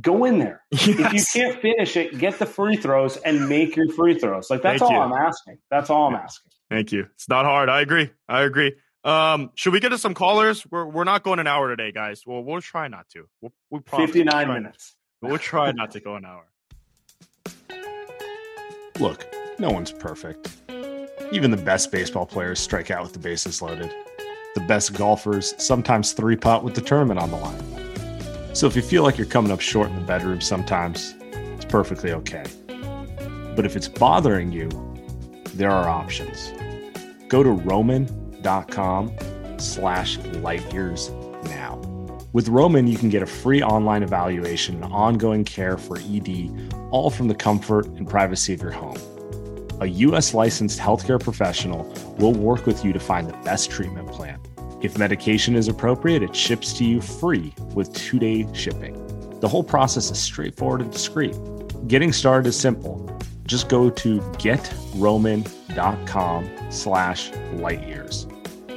go 0.00 0.24
in 0.24 0.38
there. 0.38 0.62
Yes. 0.70 0.86
If 0.88 1.34
you 1.34 1.42
can't 1.42 1.60
finish 1.60 1.96
it, 1.96 2.18
get 2.18 2.38
the 2.38 2.46
free 2.46 2.76
throws 2.76 3.16
and 3.18 3.48
make 3.48 3.76
your 3.76 3.88
free 3.92 4.18
throws. 4.18 4.50
Like 4.50 4.62
that's 4.62 4.80
Thank 4.80 4.90
all 4.92 4.96
you. 5.08 5.14
I'm 5.14 5.26
asking. 5.26 5.58
That's 5.70 5.90
all 5.90 6.08
I'm 6.08 6.14
asking. 6.14 6.52
Thank 6.70 6.92
you. 6.92 7.06
It's 7.14 7.28
not 7.28 7.44
hard. 7.44 7.68
I 7.68 7.80
agree. 7.80 8.10
I 8.28 8.42
agree. 8.42 8.74
Um, 9.04 9.50
should 9.54 9.72
we 9.72 9.78
get 9.80 9.90
to 9.90 9.98
some 9.98 10.14
callers? 10.14 10.66
We're 10.70 10.84
we're 10.86 11.04
not 11.04 11.22
going 11.22 11.38
an 11.38 11.46
hour 11.46 11.68
today, 11.68 11.92
guys. 11.92 12.22
Well, 12.26 12.42
we'll 12.42 12.60
try 12.60 12.88
not 12.88 13.08
to. 13.10 13.28
We'll, 13.40 13.52
we 13.70 13.78
promise. 13.80 14.10
59 14.10 14.34
We'll 14.34 14.44
try- 14.46 14.54
minutes. 14.54 14.96
We'll 15.22 15.38
try 15.38 15.72
not 15.72 15.92
to 15.92 16.00
go 16.00 16.16
an 16.16 16.24
hour. 16.24 16.44
Look, 18.98 19.26
no 19.58 19.70
one's 19.70 19.92
perfect. 19.92 20.56
Even 21.32 21.50
the 21.50 21.56
best 21.56 21.92
baseball 21.92 22.26
players 22.26 22.58
strike 22.60 22.90
out 22.90 23.02
with 23.02 23.12
the 23.12 23.18
bases 23.18 23.60
loaded. 23.62 23.92
The 24.54 24.60
best 24.62 24.94
golfers 24.94 25.54
sometimes 25.62 26.12
three 26.12 26.36
putt 26.36 26.64
with 26.64 26.74
the 26.74 26.80
tournament 26.80 27.20
on 27.20 27.30
the 27.30 27.36
line. 27.36 27.75
So 28.56 28.66
if 28.66 28.74
you 28.74 28.80
feel 28.80 29.02
like 29.02 29.18
you're 29.18 29.26
coming 29.26 29.52
up 29.52 29.60
short 29.60 29.90
in 29.90 29.96
the 29.96 30.00
bedroom 30.00 30.40
sometimes, 30.40 31.14
it's 31.20 31.66
perfectly 31.66 32.12
okay. 32.12 32.42
But 33.54 33.66
if 33.66 33.76
it's 33.76 33.86
bothering 33.86 34.50
you, 34.50 34.70
there 35.52 35.70
are 35.70 35.90
options. 35.90 36.54
Go 37.28 37.42
to 37.42 37.50
roman.com 37.50 39.14
slash 39.58 40.16
light 40.16 40.72
years 40.72 41.10
now. 41.44 41.76
With 42.32 42.48
Roman, 42.48 42.86
you 42.86 42.96
can 42.96 43.10
get 43.10 43.22
a 43.22 43.26
free 43.26 43.62
online 43.62 44.02
evaluation 44.02 44.82
and 44.82 44.90
ongoing 44.90 45.44
care 45.44 45.76
for 45.76 45.98
ED, 45.98 46.72
all 46.90 47.10
from 47.10 47.28
the 47.28 47.34
comfort 47.34 47.84
and 47.84 48.08
privacy 48.08 48.54
of 48.54 48.62
your 48.62 48.72
home. 48.72 48.96
A 49.82 49.86
U.S. 49.86 50.32
licensed 50.32 50.78
healthcare 50.78 51.22
professional 51.22 51.84
will 52.16 52.32
work 52.32 52.64
with 52.64 52.86
you 52.86 52.94
to 52.94 53.00
find 53.00 53.28
the 53.28 53.36
best 53.44 53.70
treatment 53.70 54.10
plan. 54.10 54.40
If 54.86 54.96
medication 54.98 55.56
is 55.56 55.66
appropriate, 55.66 56.22
it 56.22 56.36
ships 56.36 56.72
to 56.74 56.84
you 56.84 57.00
free 57.00 57.52
with 57.74 57.92
two 57.92 58.20
day 58.20 58.46
shipping. 58.52 58.94
The 59.40 59.48
whole 59.48 59.64
process 59.64 60.12
is 60.12 60.18
straightforward 60.20 60.80
and 60.80 60.92
discreet. 60.92 61.34
Getting 61.88 62.12
started 62.12 62.50
is 62.50 62.56
simple. 62.56 63.18
Just 63.46 63.68
go 63.68 63.90
to 63.90 64.20
getroman.com 64.38 65.50
slash 66.70 67.30
lightyears 67.56 68.32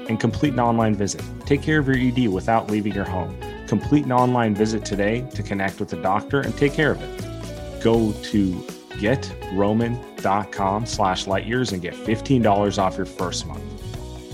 and 0.09 0.19
complete 0.19 0.53
an 0.53 0.59
online 0.59 0.95
visit. 0.95 1.21
Take 1.45 1.61
care 1.61 1.77
of 1.77 1.87
your 1.87 1.97
ED 1.99 2.27
without 2.29 2.71
leaving 2.71 2.95
your 2.95 3.05
home. 3.05 3.39
Complete 3.67 4.05
an 4.05 4.11
online 4.11 4.55
visit 4.55 4.83
today 4.83 5.21
to 5.35 5.43
connect 5.43 5.79
with 5.79 5.93
a 5.93 6.01
doctor 6.01 6.41
and 6.41 6.57
take 6.57 6.73
care 6.73 6.89
of 6.89 6.99
it. 7.03 7.83
Go 7.83 8.13
to 8.13 8.53
getroman.com 8.97 10.85
slash 10.87 11.25
lightyears 11.25 11.71
and 11.71 11.83
get 11.83 11.93
$15 11.93 12.79
off 12.79 12.97
your 12.97 13.05
first 13.05 13.45
month. 13.45 13.78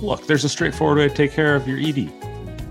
Look, 0.01 0.27
there's 0.27 0.43
a 0.43 0.49
straightforward 0.49 0.97
way 0.97 1.07
to 1.07 1.13
take 1.13 1.31
care 1.31 1.55
of 1.55 1.67
your 1.67 1.77
ED. 1.79 2.11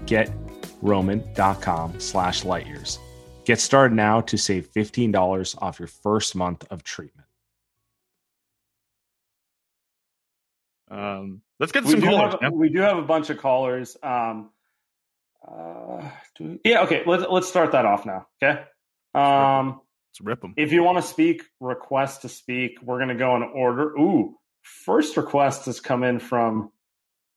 Getroman.com 0.07 2.01
slash 2.01 2.43
lightyears. 2.43 2.99
Get 3.45 3.61
started 3.61 3.95
now 3.95 4.21
to 4.23 4.37
save 4.39 4.71
$15 4.73 5.57
off 5.63 5.79
your 5.79 5.89
first 5.89 6.35
month 6.37 6.65
of 6.71 6.83
treatment. 6.83 7.27
Um, 10.91 11.41
let's 11.59 11.73
get 11.73 11.85
We 11.85 11.93
some 11.93 12.01
do, 12.01 12.07
callers. 12.07 12.33
have, 12.33 12.43
man. 12.43 12.59
we 12.59 12.69
do 12.69 12.81
have 12.81 12.99
a 12.99 13.03
bunch 13.03 13.31
of 13.31 13.39
callers. 13.39 13.97
Um, 14.03 14.51
uh, 15.47 16.09
we- 16.39 16.61
yeah, 16.65 16.83
okay. 16.83 17.03
Let's 17.07 17.25
let's 17.29 17.49
start 17.49 17.73
that 17.73 17.85
off 17.85 18.07
now. 18.07 18.27
Okay. 18.43 18.63
Um, 19.15 19.81
Let's 20.11 20.21
rip 20.23 20.41
them. 20.41 20.55
if 20.57 20.73
you 20.73 20.83
want 20.83 20.99
to 20.99 21.03
speak, 21.03 21.43
request 21.61 22.23
to 22.23 22.29
speak. 22.29 22.79
We're 22.83 22.99
gonna 22.99 23.15
go 23.17 23.35
in 23.37 23.43
order. 23.43 23.91
Ooh, 23.99 24.39
first 24.63 25.17
request 25.17 25.67
has 25.67 25.81
come 25.81 26.05
in 26.05 26.19
from 26.21 26.71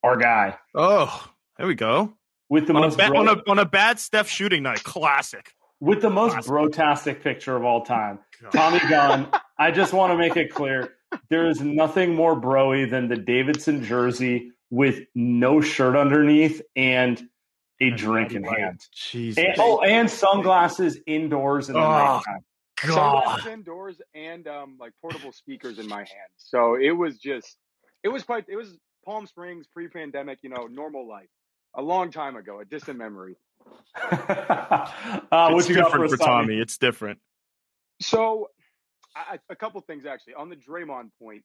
our 0.03 0.17
guy 0.17 0.57
Oh, 0.75 1.27
there 1.57 1.67
we 1.67 1.75
go. 1.75 2.13
with 2.49 2.67
the 2.67 2.73
On 2.73 2.83
a, 2.83 2.87
most 2.87 2.97
ba- 2.97 3.07
bro- 3.07 3.19
on, 3.19 3.27
a, 3.27 3.41
on 3.49 3.59
a 3.59 3.65
bad 3.65 3.99
Steph 3.99 4.29
shooting 4.29 4.63
night. 4.63 4.83
Classic. 4.83 5.51
with 5.79 6.01
the 6.01 6.09
most 6.09 6.33
Classic. 6.33 6.49
brotastic 6.51 7.21
picture 7.23 7.55
of 7.55 7.63
all 7.63 7.83
time. 7.83 8.19
God. 8.41 8.51
Tommy 8.51 8.79
Gunn. 8.89 9.27
I 9.59 9.71
just 9.71 9.93
want 9.93 10.11
to 10.13 10.17
make 10.17 10.37
it 10.37 10.53
clear 10.53 10.93
there 11.29 11.47
is 11.49 11.61
nothing 11.61 12.13
more 12.13 12.39
broy 12.39 12.89
than 12.89 13.07
the 13.07 13.15
Davidson 13.15 13.83
jersey 13.83 14.51
with 14.69 15.05
no 15.15 15.61
shirt 15.61 15.95
underneath 15.95 16.61
and 16.75 17.21
a 17.81 17.89
drink 17.91 18.33
in 18.33 18.43
hand. 18.43 18.81
Jesus. 18.93 19.43
And, 19.43 19.55
oh, 19.59 19.79
and 19.81 20.09
sunglasses 20.09 20.97
indoors 21.07 21.69
in 21.69 21.73
the 21.75 21.79
Oh, 21.79 21.89
nighttime. 21.89 22.43
sunglasses 22.79 23.45
indoors 23.47 23.95
and 24.13 24.47
um, 24.47 24.77
like 24.79 24.91
portable 25.01 25.31
speakers 25.31 25.79
in 25.79 25.87
my 25.87 25.99
hand. 25.99 26.29
So 26.37 26.75
it 26.75 26.91
was 26.91 27.17
just, 27.17 27.55
it 28.03 28.09
was 28.09 28.23
quite, 28.23 28.45
it 28.49 28.55
was 28.55 28.77
Palm 29.07 29.25
Springs 29.25 29.65
pre-pandemic, 29.73 30.39
you 30.41 30.49
know, 30.49 30.67
normal 30.69 31.07
life. 31.07 31.29
A 31.75 31.81
long 31.81 32.11
time 32.11 32.35
ago, 32.35 32.59
a 32.59 32.65
distant 32.65 32.97
memory. 32.97 33.37
uh, 34.11 34.89
it's 35.31 35.67
different 35.67 35.91
for 35.91 36.07
for 36.09 36.17
Tommy? 36.17 36.59
It's 36.59 36.77
different. 36.77 37.19
So, 38.01 38.49
I- 39.15 39.39
a 39.49 39.55
couple 39.55 39.79
things 39.81 40.05
actually 40.05 40.33
on 40.33 40.49
the 40.49 40.57
Draymond 40.57 41.11
point. 41.21 41.43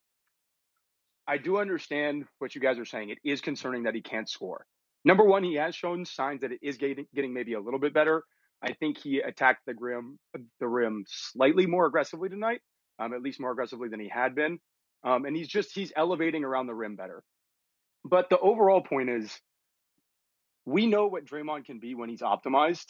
I 1.27 1.38
do 1.38 1.59
understand 1.59 2.25
what 2.40 2.55
you 2.55 2.61
guys 2.61 2.81
are 2.81 2.85
saying. 2.85 3.11
It 3.11 3.18
is 3.25 3.40
concerning 3.40 3.85
that 3.85 3.94
he 3.94 4.03
can't 4.03 4.29
score. 4.29 4.66
Number 5.05 5.25
one, 5.25 5.44
he 5.44 5.55
has 5.55 5.75
shown 5.77 6.05
signs 6.05 6.40
that 6.40 6.51
it 6.51 6.59
is 6.62 6.79
getting, 6.79 7.07
getting 7.14 7.33
maybe 7.33 7.55
a 7.55 7.61
little 7.61 7.79
bit 7.79 7.94
better. 7.94 8.25
I 8.61 8.72
think 8.72 8.98
he 8.98 9.20
attacked 9.20 9.66
the 9.66 9.75
rim, 9.79 10.18
the 10.59 10.68
rim 10.68 11.05
slightly 11.09 11.66
more 11.66 11.87
aggressively 11.87 12.29
tonight, 12.29 12.61
um, 12.98 13.12
at 13.12 13.22
least 13.22 13.40
more 13.40 13.53
aggressively 13.53 13.88
than 13.88 14.01
he 14.01 14.09
had 14.09 14.35
been. 14.35 14.59
Um, 15.05 15.25
and 15.27 15.37
he's 15.37 15.48
just 15.48 15.72
he's 15.75 15.92
elevating 15.96 16.44
around 16.44 16.66
the 16.66 16.75
rim 16.75 16.96
better. 16.96 17.22
But 18.04 18.30
the 18.30 18.38
overall 18.38 18.82
point 18.82 19.10
is, 19.10 19.40
we 20.66 20.86
know 20.86 21.06
what 21.08 21.24
Draymond 21.24 21.66
can 21.66 21.80
be 21.80 21.94
when 21.94 22.08
he's 22.08 22.22
optimized. 22.22 22.86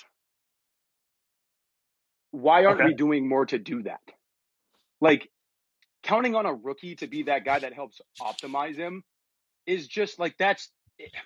Why 2.32 2.64
aren't 2.66 2.80
Okay. 2.80 2.84
we 2.84 2.94
doing 2.94 3.28
more 3.28 3.46
to 3.46 3.58
do 3.58 3.82
that? 3.84 4.00
Like 5.00 5.28
counting 6.02 6.34
on 6.34 6.46
a 6.46 6.54
rookie 6.54 6.96
to 6.96 7.06
be 7.06 7.24
that 7.24 7.44
guy 7.44 7.60
that 7.60 7.74
helps 7.74 8.00
optimize 8.20 8.76
him 8.76 9.04
is 9.66 9.86
just 9.88 10.18
like 10.18 10.36
that's 10.38 10.70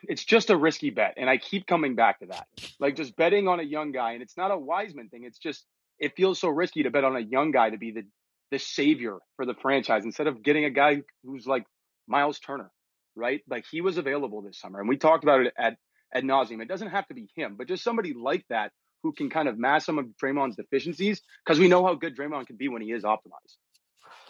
it's 0.04 0.24
just 0.24 0.50
a 0.50 0.56
risky 0.56 0.90
bet 0.90 1.14
and 1.16 1.28
i 1.30 1.36
keep 1.38 1.66
coming 1.66 1.94
back 1.96 2.20
to 2.20 2.26
that 2.26 2.46
like 2.80 2.96
just 2.96 3.16
betting 3.16 3.48
on 3.48 3.60
a 3.60 3.64
young 3.64 3.92
guy 3.92 4.12
and 4.12 4.22
it's 4.22 4.36
not 4.36 4.50
a 4.50 4.58
wiseman 4.58 5.08
thing 5.08 5.24
it's 5.24 5.38
just 5.38 5.64
it 5.98 6.14
feels 6.16 6.38
so 6.40 6.48
risky 6.48 6.82
to 6.84 6.90
bet 6.90 7.04
on 7.04 7.16
a 7.16 7.20
young 7.20 7.50
guy 7.52 7.70
to 7.70 7.78
be 7.78 7.92
the 7.92 8.04
the 8.52 8.58
savior 8.58 9.18
for 9.36 9.46
the 9.46 9.54
franchise 9.54 10.04
instead 10.04 10.26
of 10.28 10.42
getting 10.42 10.64
a 10.64 10.70
guy 10.70 11.02
who's 11.24 11.46
like 11.46 11.64
miles 12.08 12.38
turner 12.38 12.70
right 13.16 13.42
like 13.48 13.64
he 13.70 13.80
was 13.80 13.98
available 13.98 14.42
this 14.42 14.58
summer 14.58 14.78
and 14.80 14.88
we 14.88 14.96
talked 14.96 15.24
about 15.24 15.40
it 15.40 15.52
at 15.58 15.76
ad 16.14 16.24
nauseum 16.24 16.62
it 16.62 16.68
doesn't 16.68 16.88
have 16.88 17.06
to 17.08 17.14
be 17.14 17.28
him 17.34 17.56
but 17.56 17.66
just 17.66 17.82
somebody 17.82 18.14
like 18.14 18.44
that 18.48 18.70
who 19.06 19.12
can 19.12 19.30
kind 19.30 19.48
of 19.48 19.58
mask 19.58 19.86
some 19.86 19.98
of 19.98 20.06
Draymond's 20.22 20.56
deficiencies 20.56 21.22
because 21.44 21.58
we 21.58 21.68
know 21.68 21.84
how 21.84 21.94
good 21.94 22.16
Draymond 22.16 22.48
can 22.48 22.56
be 22.56 22.68
when 22.68 22.82
he 22.82 22.90
is 22.90 23.04
optimized. 23.04 23.56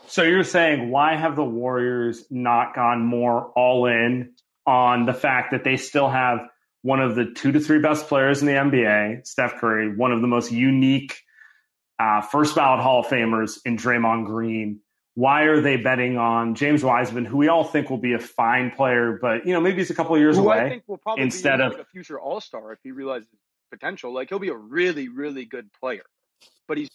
So 0.07 0.23
you're 0.23 0.45
saying 0.45 0.91
why 0.91 1.17
have 1.17 1.35
the 1.35 1.45
Warriors 1.45 2.25
not 2.31 2.75
gone 2.75 3.03
more 3.03 3.51
all 3.57 3.87
in 3.87 4.35
on 4.67 5.07
the 5.07 5.15
fact 5.15 5.53
that 5.53 5.65
they 5.65 5.77
still 5.77 6.09
have 6.09 6.41
one 6.83 7.01
of 7.01 7.17
the 7.17 7.25
two 7.25 7.53
to 7.53 7.61
three 7.61 7.81
best 7.81 8.07
players 8.07 8.43
in 8.43 8.47
the 8.47 8.53
NBA, 8.53 9.27
Steph 9.27 9.57
Curry, 9.57 9.97
one 9.97 10.13
of 10.13 10.21
the 10.21 10.27
most 10.27 10.53
unique 10.53 11.17
uh, 11.99 12.21
first 12.21 12.55
ballot 12.55 12.81
Hall 12.81 13.01
of 13.01 13.07
Famers 13.07 13.59
in 13.65 13.77
Draymond 13.77 14.27
Green. 14.27 14.81
Why 15.17 15.45
are 15.45 15.63
they 15.63 15.79
betting 15.79 16.19
on 16.19 16.55
James 16.55 16.85
Wiseman, 16.85 17.25
who 17.25 17.39
we 17.39 17.49
all 17.49 17.65
think 17.65 17.89
will 17.89 17.97
be 17.97 18.13
a 18.13 18.19
fine 18.19 18.71
player, 18.71 19.19
but 19.19 19.47
you 19.47 19.55
know 19.55 19.63
maybe 19.63 19.79
he's 19.79 19.89
a 19.89 19.95
couple 19.95 20.15
of 20.15 20.21
years 20.21 20.37
Who 20.37 20.43
away? 20.45 20.61
I 20.61 20.69
think 20.69 20.83
will 20.87 20.99
probably 20.99 21.25
instead 21.25 21.57
be 21.57 21.63
of- 21.65 21.73
like 21.73 21.81
a 21.81 21.85
future 21.87 22.21
All 22.21 22.39
Star 22.39 22.71
if 22.73 22.79
he 22.85 22.93
realizes 22.93 23.27
his 23.31 23.41
potential. 23.71 24.13
Like 24.13 24.29
he'll 24.29 24.39
be 24.39 24.51
a 24.51 24.57
really, 24.57 25.09
really 25.09 25.47
good 25.47 25.73
player, 25.81 26.05
but 26.69 26.77
he's 26.77 26.91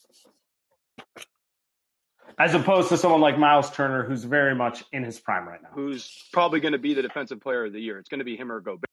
as 2.37 2.53
opposed 2.53 2.89
to 2.89 2.97
someone 2.97 3.21
like 3.21 3.39
Miles 3.39 3.71
Turner, 3.71 4.03
who's 4.03 4.23
very 4.23 4.53
much 4.53 4.83
in 4.91 5.03
his 5.03 5.19
prime 5.19 5.47
right 5.47 5.61
now. 5.61 5.69
who's 5.73 6.23
probably 6.31 6.59
going 6.59 6.73
to 6.73 6.77
be 6.79 6.93
the 6.93 7.01
defensive 7.01 7.41
player 7.41 7.65
of 7.65 7.73
the 7.73 7.81
year. 7.81 7.97
It's 7.97 8.07
going 8.07 8.19
to 8.19 8.25
be 8.25 8.37
him 8.37 8.51
or 8.51 8.59
Gobert. 8.61 8.85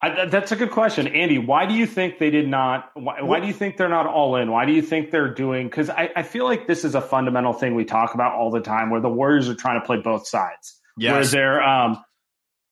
I, 0.00 0.26
that's 0.26 0.52
a 0.52 0.56
good 0.56 0.70
question, 0.70 1.08
Andy. 1.08 1.38
Why 1.38 1.66
do 1.66 1.74
you 1.74 1.84
think 1.86 2.18
they 2.18 2.30
did 2.30 2.46
not? 2.46 2.90
Why, 2.94 3.22
why 3.22 3.40
do 3.40 3.48
you 3.48 3.52
think 3.52 3.76
they're 3.76 3.88
not 3.88 4.06
all 4.06 4.36
in? 4.36 4.50
Why 4.50 4.64
do 4.64 4.72
you 4.72 4.82
think 4.82 5.10
they're 5.10 5.34
doing? 5.34 5.66
Because 5.66 5.90
I, 5.90 6.10
I 6.14 6.22
feel 6.22 6.44
like 6.44 6.68
this 6.68 6.84
is 6.84 6.94
a 6.94 7.00
fundamental 7.00 7.52
thing 7.52 7.74
we 7.74 7.84
talk 7.84 8.14
about 8.14 8.34
all 8.34 8.52
the 8.52 8.60
time, 8.60 8.90
where 8.90 9.00
the 9.00 9.08
Warriors 9.08 9.48
are 9.48 9.56
trying 9.56 9.80
to 9.80 9.84
play 9.86 9.96
both 9.96 10.26
sides. 10.28 10.78
Where 10.96 11.20
Yes. 11.20 11.32
they're, 11.32 11.62
um, 11.62 12.02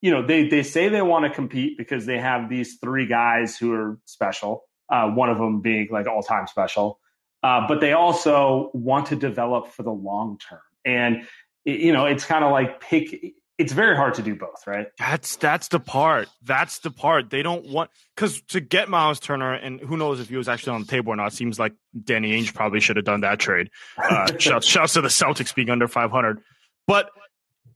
you 0.02 0.12
know, 0.12 0.24
they 0.24 0.46
they 0.48 0.62
say 0.62 0.88
they 0.88 1.02
want 1.02 1.24
to 1.24 1.30
compete 1.30 1.76
because 1.76 2.06
they 2.06 2.18
have 2.18 2.48
these 2.48 2.78
three 2.80 3.06
guys 3.06 3.56
who 3.56 3.72
are 3.72 3.98
special. 4.04 4.62
Uh, 4.88 5.08
one 5.10 5.28
of 5.28 5.38
them 5.38 5.60
being 5.62 5.88
like 5.90 6.06
all 6.06 6.22
time 6.22 6.46
special, 6.46 7.00
uh, 7.42 7.66
but 7.66 7.80
they 7.80 7.92
also 7.92 8.70
want 8.72 9.06
to 9.08 9.16
develop 9.16 9.72
for 9.72 9.82
the 9.82 9.90
long 9.90 10.38
term. 10.38 10.60
And 10.84 11.26
you 11.64 11.92
know, 11.92 12.06
it's 12.06 12.24
kind 12.24 12.44
of 12.44 12.52
like 12.52 12.80
pick. 12.80 13.34
It's 13.58 13.72
very 13.72 13.96
hard 13.96 14.14
to 14.14 14.22
do 14.22 14.34
both, 14.34 14.66
right? 14.66 14.88
That's 14.98 15.36
that's 15.36 15.68
the 15.68 15.80
part. 15.80 16.28
That's 16.42 16.80
the 16.80 16.90
part. 16.90 17.30
They 17.30 17.42
don't 17.42 17.66
want 17.66 17.90
because 18.14 18.42
to 18.48 18.60
get 18.60 18.90
Miles 18.90 19.18
Turner, 19.18 19.54
and 19.54 19.80
who 19.80 19.96
knows 19.96 20.20
if 20.20 20.28
he 20.28 20.36
was 20.36 20.46
actually 20.46 20.74
on 20.74 20.82
the 20.82 20.86
table 20.86 21.12
or 21.12 21.16
not. 21.16 21.32
Seems 21.32 21.58
like 21.58 21.72
Danny 22.04 22.32
Ainge 22.32 22.52
probably 22.52 22.80
should 22.80 22.96
have 22.96 23.06
done 23.06 23.22
that 23.22 23.38
trade. 23.38 23.70
Uh, 23.96 24.26
shouts, 24.38 24.66
shouts 24.66 24.92
to 24.92 25.00
the 25.00 25.08
Celtics 25.08 25.54
being 25.54 25.70
under 25.70 25.88
500. 25.88 26.42
But 26.86 27.10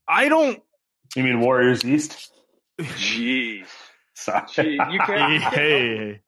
I 0.07 0.29
don't. 0.29 0.63
You 1.17 1.25
mean 1.25 1.41
Warriors 1.41 1.83
East? 1.83 2.31
Jeez, 2.79 3.67
Sorry. 4.15 4.47
Gee, 4.53 4.73
you 4.73 4.99
can't. 4.99 5.43
Hey, 5.43 5.57
hey, 5.57 6.21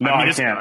No, 0.00 0.10
I, 0.12 0.24
mean, 0.24 0.28
I 0.28 0.32
can't. 0.32 0.58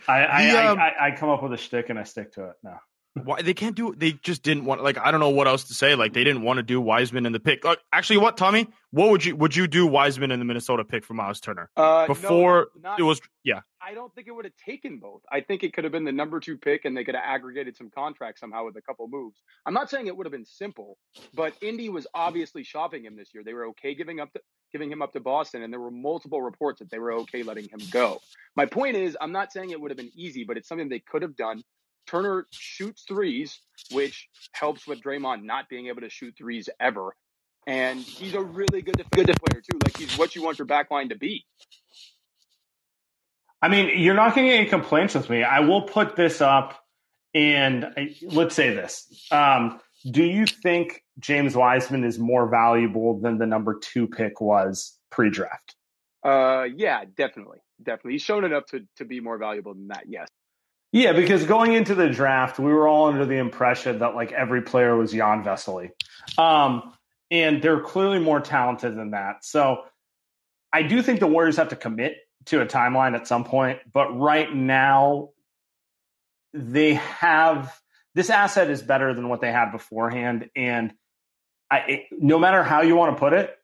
I 0.08 0.26
I, 0.26 0.50
The, 0.50 0.70
um, 0.70 0.78
I, 0.78 0.82
I 0.82 1.06
I 1.06 1.10
come 1.16 1.28
up 1.28 1.42
with 1.42 1.52
a 1.52 1.56
shtick 1.56 1.88
and 1.88 1.98
I 1.98 2.02
stick 2.02 2.32
to 2.32 2.50
it. 2.50 2.56
No. 2.64 2.76
Why 3.24 3.40
they 3.40 3.54
can't 3.54 3.74
do 3.74 3.94
they 3.96 4.12
just 4.12 4.42
didn't 4.42 4.64
want 4.66 4.82
like 4.82 4.98
I 4.98 5.10
don't 5.10 5.20
know 5.20 5.30
what 5.30 5.46
else 5.48 5.64
to 5.64 5.74
say. 5.74 5.94
Like 5.94 6.12
they 6.12 6.24
didn't 6.24 6.42
want 6.42 6.58
to 6.58 6.62
do 6.62 6.80
Wiseman 6.80 7.24
in 7.26 7.32
the 7.32 7.40
pick. 7.40 7.64
Like, 7.64 7.78
actually, 7.92 8.18
what 8.18 8.36
Tommy? 8.36 8.68
What 8.90 9.10
would 9.10 9.24
you 9.24 9.34
would 9.36 9.56
you 9.56 9.66
do 9.66 9.86
Wiseman 9.86 10.30
in 10.30 10.38
the 10.38 10.44
Minnesota 10.44 10.84
pick 10.84 11.04
for 11.04 11.14
Miles 11.14 11.40
Turner 11.40 11.70
Uh, 11.76 11.82
no, 12.02 12.06
before 12.06 12.68
not- 12.80 13.00
it 13.00 13.04
was? 13.04 13.20
Yeah, 13.42 13.60
I 13.80 13.94
don't 13.94 14.14
think 14.14 14.26
it 14.26 14.32
would 14.32 14.44
have 14.44 14.56
taken 14.64 14.98
both. 14.98 15.22
I 15.30 15.40
think 15.40 15.62
it 15.62 15.72
could 15.72 15.84
have 15.84 15.92
been 15.92 16.04
the 16.04 16.12
number 16.12 16.40
two 16.40 16.58
pick, 16.58 16.84
and 16.84 16.96
they 16.96 17.04
could 17.04 17.14
have 17.14 17.24
aggregated 17.24 17.76
some 17.76 17.90
contracts 17.90 18.40
somehow 18.40 18.64
with 18.66 18.76
a 18.76 18.82
couple 18.82 19.06
moves. 19.08 19.40
I'm 19.64 19.74
not 19.74 19.88
saying 19.88 20.08
it 20.08 20.16
would 20.16 20.26
have 20.26 20.32
been 20.32 20.44
simple, 20.44 20.98
but 21.34 21.54
Indy 21.62 21.88
was 21.88 22.06
obviously 22.14 22.64
shopping 22.64 23.04
him 23.04 23.16
this 23.16 23.32
year. 23.32 23.42
They 23.44 23.54
were 23.54 23.66
okay 23.68 23.94
giving 23.94 24.20
up 24.20 24.32
to, 24.32 24.40
giving 24.72 24.90
him 24.90 25.00
up 25.00 25.12
to 25.14 25.20
Boston, 25.20 25.62
and 25.62 25.72
there 25.72 25.80
were 25.80 25.90
multiple 25.90 26.42
reports 26.42 26.80
that 26.80 26.90
they 26.90 26.98
were 26.98 27.12
okay 27.12 27.42
letting 27.42 27.68
him 27.68 27.80
go. 27.90 28.20
My 28.56 28.66
point 28.66 28.96
is, 28.96 29.16
I'm 29.20 29.32
not 29.32 29.52
saying 29.52 29.70
it 29.70 29.80
would 29.80 29.90
have 29.90 29.98
been 29.98 30.12
easy, 30.14 30.44
but 30.44 30.56
it's 30.56 30.68
something 30.68 30.88
they 30.88 30.98
could 31.00 31.22
have 31.22 31.36
done. 31.36 31.62
Turner 32.06 32.46
shoots 32.50 33.04
threes, 33.06 33.60
which 33.92 34.28
helps 34.52 34.86
with 34.86 35.00
Draymond 35.02 35.44
not 35.44 35.68
being 35.68 35.88
able 35.88 36.02
to 36.02 36.10
shoot 36.10 36.34
threes 36.36 36.68
ever. 36.80 37.14
And 37.66 38.00
he's 38.00 38.34
a 38.34 38.42
really 38.42 38.80
good 38.82 39.02
good 39.10 39.26
player 39.26 39.60
too. 39.60 39.78
Like 39.84 39.96
he's 39.96 40.16
what 40.16 40.36
you 40.36 40.42
want 40.44 40.58
your 40.58 40.66
back 40.66 40.90
line 40.90 41.08
to 41.08 41.16
be. 41.16 41.44
I 43.60 43.68
mean, 43.68 43.98
you're 43.98 44.14
not 44.14 44.34
going 44.34 44.46
to 44.46 44.52
get 44.52 44.60
any 44.60 44.68
complaints 44.68 45.14
with 45.14 45.28
me. 45.30 45.42
I 45.42 45.60
will 45.60 45.82
put 45.82 46.14
this 46.14 46.40
up, 46.40 46.78
and 47.34 47.84
I- 47.96 48.14
let's 48.22 48.54
say 48.54 48.74
this: 48.74 49.26
um, 49.32 49.80
Do 50.08 50.22
you 50.22 50.46
think 50.46 51.02
James 51.18 51.56
Wiseman 51.56 52.04
is 52.04 52.18
more 52.18 52.48
valuable 52.48 53.18
than 53.18 53.38
the 53.38 53.46
number 53.46 53.78
two 53.80 54.06
pick 54.06 54.40
was 54.40 54.96
pre-draft? 55.10 55.74
Uh, 56.24 56.64
yeah, 56.76 57.04
definitely, 57.16 57.58
definitely. 57.82 58.12
He's 58.12 58.22
shown 58.22 58.44
enough 58.44 58.66
to 58.66 58.86
to 58.96 59.04
be 59.04 59.20
more 59.20 59.38
valuable 59.38 59.74
than 59.74 59.88
that. 59.88 60.04
Yes. 60.06 60.28
Yeah, 60.96 61.12
because 61.12 61.44
going 61.44 61.74
into 61.74 61.94
the 61.94 62.08
draft, 62.08 62.58
we 62.58 62.72
were 62.72 62.88
all 62.88 63.08
under 63.08 63.26
the 63.26 63.36
impression 63.36 63.98
that 63.98 64.14
like 64.14 64.32
every 64.32 64.62
player 64.62 64.96
was 64.96 65.12
Jan 65.12 65.44
Vesely. 65.44 65.90
Um, 66.38 66.94
and 67.30 67.60
they're 67.60 67.80
clearly 67.80 68.18
more 68.18 68.40
talented 68.40 68.96
than 68.96 69.10
that. 69.10 69.44
So 69.44 69.82
I 70.72 70.84
do 70.84 71.02
think 71.02 71.20
the 71.20 71.26
Warriors 71.26 71.58
have 71.58 71.68
to 71.68 71.76
commit 71.76 72.16
to 72.46 72.62
a 72.62 72.66
timeline 72.66 73.14
at 73.14 73.26
some 73.26 73.44
point, 73.44 73.80
but 73.92 74.18
right 74.18 74.50
now 74.54 75.32
they 76.54 76.94
have 76.94 77.78
this 78.14 78.30
asset 78.30 78.70
is 78.70 78.80
better 78.80 79.12
than 79.12 79.28
what 79.28 79.42
they 79.42 79.52
had 79.52 79.72
beforehand. 79.72 80.48
And 80.56 80.94
I, 81.70 81.78
it, 81.80 82.00
no 82.10 82.38
matter 82.38 82.62
how 82.62 82.80
you 82.80 82.96
want 82.96 83.14
to 83.14 83.20
put 83.20 83.34
it, 83.34 83.54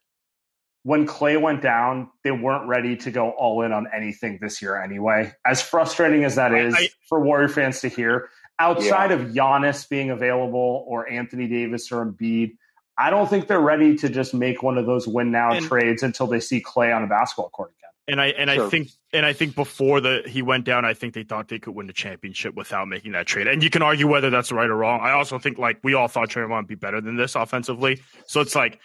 when 0.84 1.06
Clay 1.06 1.36
went 1.36 1.62
down, 1.62 2.10
they 2.24 2.32
weren't 2.32 2.66
ready 2.66 2.96
to 2.96 3.10
go 3.10 3.30
all 3.30 3.62
in 3.62 3.72
on 3.72 3.86
anything 3.94 4.38
this 4.40 4.60
year 4.60 4.80
anyway. 4.82 5.32
As 5.46 5.62
frustrating 5.62 6.24
as 6.24 6.34
that 6.34 6.52
is 6.52 6.74
I- 6.74 6.78
I- 6.78 6.88
for 7.08 7.20
Warrior 7.20 7.48
fans 7.48 7.80
to 7.82 7.88
hear, 7.88 8.28
outside 8.58 9.12
of 9.12 9.20
Giannis 9.32 9.88
being 9.88 10.10
available 10.10 10.84
or 10.88 11.08
Anthony 11.10 11.46
Davis 11.46 11.90
or 11.92 12.04
Embiid, 12.04 12.56
I 12.98 13.10
don't 13.10 13.28
think 13.28 13.46
they're 13.48 13.60
ready 13.60 13.96
to 13.98 14.08
just 14.08 14.34
make 14.34 14.62
one 14.62 14.76
of 14.78 14.86
those 14.86 15.06
win 15.08 15.30
now 15.30 15.52
And- 15.52 15.64
trades 15.66 16.02
until 16.02 16.26
they 16.26 16.40
see 16.40 16.60
Clay 16.60 16.92
on 16.92 17.02
a 17.02 17.06
basketball 17.06 17.50
court 17.50 17.70
again. 17.70 17.78
and 18.08 18.20
I 18.20 18.26
and 18.30 18.50
I 18.50 18.68
think 18.68 18.88
and 19.12 19.24
I 19.24 19.32
think 19.32 19.54
before 19.54 20.00
the 20.00 20.22
he 20.26 20.42
went 20.42 20.64
down, 20.64 20.84
I 20.84 20.92
think 20.92 21.14
they 21.14 21.22
thought 21.22 21.46
they 21.48 21.58
could 21.60 21.74
win 21.74 21.86
the 21.86 21.92
championship 21.92 22.54
without 22.56 22.88
making 22.88 23.12
that 23.12 23.26
trade. 23.26 23.46
And 23.46 23.62
you 23.62 23.70
can 23.70 23.80
argue 23.82 24.08
whether 24.08 24.28
that's 24.28 24.50
right 24.50 24.68
or 24.68 24.76
wrong. 24.76 25.00
I 25.00 25.12
also 25.12 25.38
think 25.38 25.56
like 25.58 25.78
we 25.84 25.94
all 25.94 26.08
thought 26.08 26.28
Draymond 26.28 26.56
would 26.56 26.66
be 26.66 26.74
better 26.74 27.00
than 27.00 27.16
this 27.16 27.34
offensively. 27.36 28.02
So 28.26 28.40
it's 28.40 28.56
like 28.56 28.80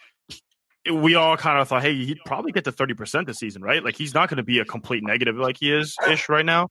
we 0.91 1.15
all 1.15 1.37
kind 1.37 1.59
of 1.59 1.67
thought, 1.67 1.81
hey, 1.81 1.93
he'd 2.05 2.19
probably 2.25 2.51
get 2.51 2.63
to 2.65 2.71
thirty 2.71 2.93
percent 2.93 3.27
this 3.27 3.37
season, 3.37 3.61
right? 3.61 3.83
Like 3.83 3.95
he's 3.95 4.13
not 4.13 4.29
going 4.29 4.37
to 4.37 4.43
be 4.43 4.59
a 4.59 4.65
complete 4.65 5.03
negative 5.03 5.35
like 5.35 5.57
he 5.59 5.71
is 5.73 5.95
ish 6.09 6.29
right 6.29 6.45
now. 6.45 6.69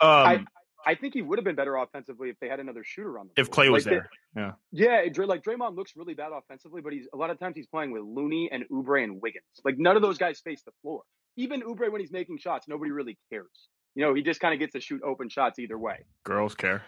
Um, 0.00 0.46
I 0.86 0.94
think 0.96 1.14
he 1.14 1.22
would 1.22 1.38
have 1.38 1.44
been 1.44 1.54
better 1.56 1.76
offensively 1.76 2.28
if 2.28 2.38
they 2.40 2.48
had 2.48 2.60
another 2.60 2.82
shooter 2.84 3.18
on 3.18 3.28
the 3.34 3.40
if. 3.40 3.50
Clay 3.50 3.70
was 3.70 3.86
Like, 3.86 3.94
there, 3.94 4.10
yeah. 4.36 4.52
they- 4.72 4.84
yeah, 4.84 5.08
Dr- 5.10 5.28
like 5.28 5.42
Draymond 5.42 5.76
looks 5.76 5.92
really 5.96 6.12
bad 6.14 6.30
offensively, 6.32 6.82
but 6.82 6.92
he's 6.92 7.08
a 7.14 7.16
lot 7.16 7.30
of 7.30 7.38
times 7.38 7.56
he's 7.56 7.66
playing 7.66 7.90
with 7.92 8.02
Looney 8.02 8.50
and 8.52 8.64
Oubre 8.70 9.02
and 9.02 9.22
Wiggins. 9.22 9.44
Like 9.64 9.78
none 9.78 9.96
of 9.96 10.02
those 10.02 10.18
guys 10.18 10.40
face 10.40 10.62
the 10.62 10.72
floor. 10.82 11.02
Even 11.36 11.62
Oubre 11.62 11.90
when 11.90 12.00
he's 12.02 12.12
making 12.12 12.36
shots, 12.38 12.68
nobody 12.68 12.90
really 12.90 13.16
cares. 13.32 13.68
You 13.94 14.04
know, 14.04 14.12
he 14.14 14.22
just 14.22 14.40
kind 14.40 14.52
of 14.52 14.60
gets 14.60 14.72
to 14.74 14.80
shoot 14.80 15.00
open 15.02 15.28
shots 15.30 15.58
either 15.58 15.78
way. 15.78 16.04
Girls 16.24 16.54
care. 16.54 16.82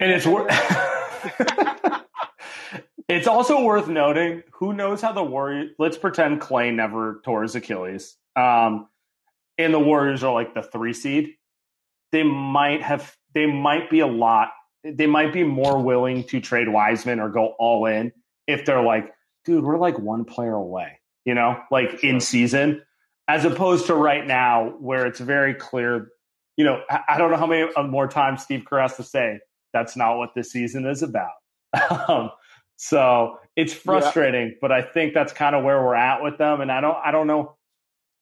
And 0.00 0.10
it's 0.10 0.26
worth. 0.26 0.48
it's 3.08 3.26
also 3.26 3.62
worth 3.62 3.88
noting. 3.88 4.42
Who 4.54 4.72
knows 4.72 5.00
how 5.00 5.12
the 5.12 5.22
Warriors? 5.22 5.70
Let's 5.78 5.98
pretend 5.98 6.40
Clay 6.40 6.70
never 6.70 7.20
tore 7.24 7.42
his 7.42 7.54
Achilles, 7.54 8.16
um, 8.36 8.88
and 9.58 9.72
the 9.72 9.78
Warriors 9.78 10.22
are 10.22 10.32
like 10.32 10.54
the 10.54 10.62
three 10.62 10.92
seed. 10.92 11.34
They 12.12 12.22
might 12.22 12.82
have. 12.82 13.16
They 13.34 13.46
might 13.46 13.90
be 13.90 14.00
a 14.00 14.06
lot. 14.06 14.50
They 14.84 15.06
might 15.06 15.32
be 15.32 15.44
more 15.44 15.82
willing 15.82 16.24
to 16.24 16.40
trade 16.40 16.68
Wiseman 16.68 17.20
or 17.20 17.28
go 17.28 17.54
all 17.58 17.86
in 17.86 18.12
if 18.46 18.64
they're 18.64 18.82
like, 18.82 19.12
dude, 19.44 19.64
we're 19.64 19.78
like 19.78 19.98
one 19.98 20.24
player 20.24 20.54
away. 20.54 20.98
You 21.24 21.34
know, 21.34 21.60
like 21.70 22.02
in 22.02 22.20
season, 22.20 22.82
as 23.28 23.44
opposed 23.44 23.86
to 23.86 23.94
right 23.94 24.26
now 24.26 24.74
where 24.80 25.06
it's 25.06 25.20
very 25.20 25.54
clear. 25.54 26.08
You 26.56 26.64
know, 26.64 26.82
I 27.08 27.16
don't 27.16 27.30
know 27.30 27.36
how 27.38 27.46
many 27.46 27.72
uh, 27.74 27.84
more 27.84 28.08
times 28.08 28.42
Steve 28.42 28.64
Kerr 28.68 28.80
has 28.80 28.96
to 28.96 29.02
say 29.02 29.40
that's 29.72 29.96
not 29.96 30.18
what 30.18 30.34
this 30.34 30.52
season 30.52 30.86
is 30.86 31.02
about. 31.02 31.30
um, 32.08 32.30
so 32.82 33.38
it's 33.54 33.72
frustrating, 33.72 34.56
but 34.60 34.72
I 34.72 34.82
think 34.82 35.14
that's 35.14 35.32
kind 35.32 35.54
of 35.54 35.62
where 35.62 35.80
we're 35.80 35.94
at 35.94 36.20
with 36.20 36.36
them. 36.36 36.60
And 36.60 36.72
I 36.72 36.80
don't, 36.80 36.96
I 36.96 37.12
don't 37.12 37.28
know. 37.28 37.54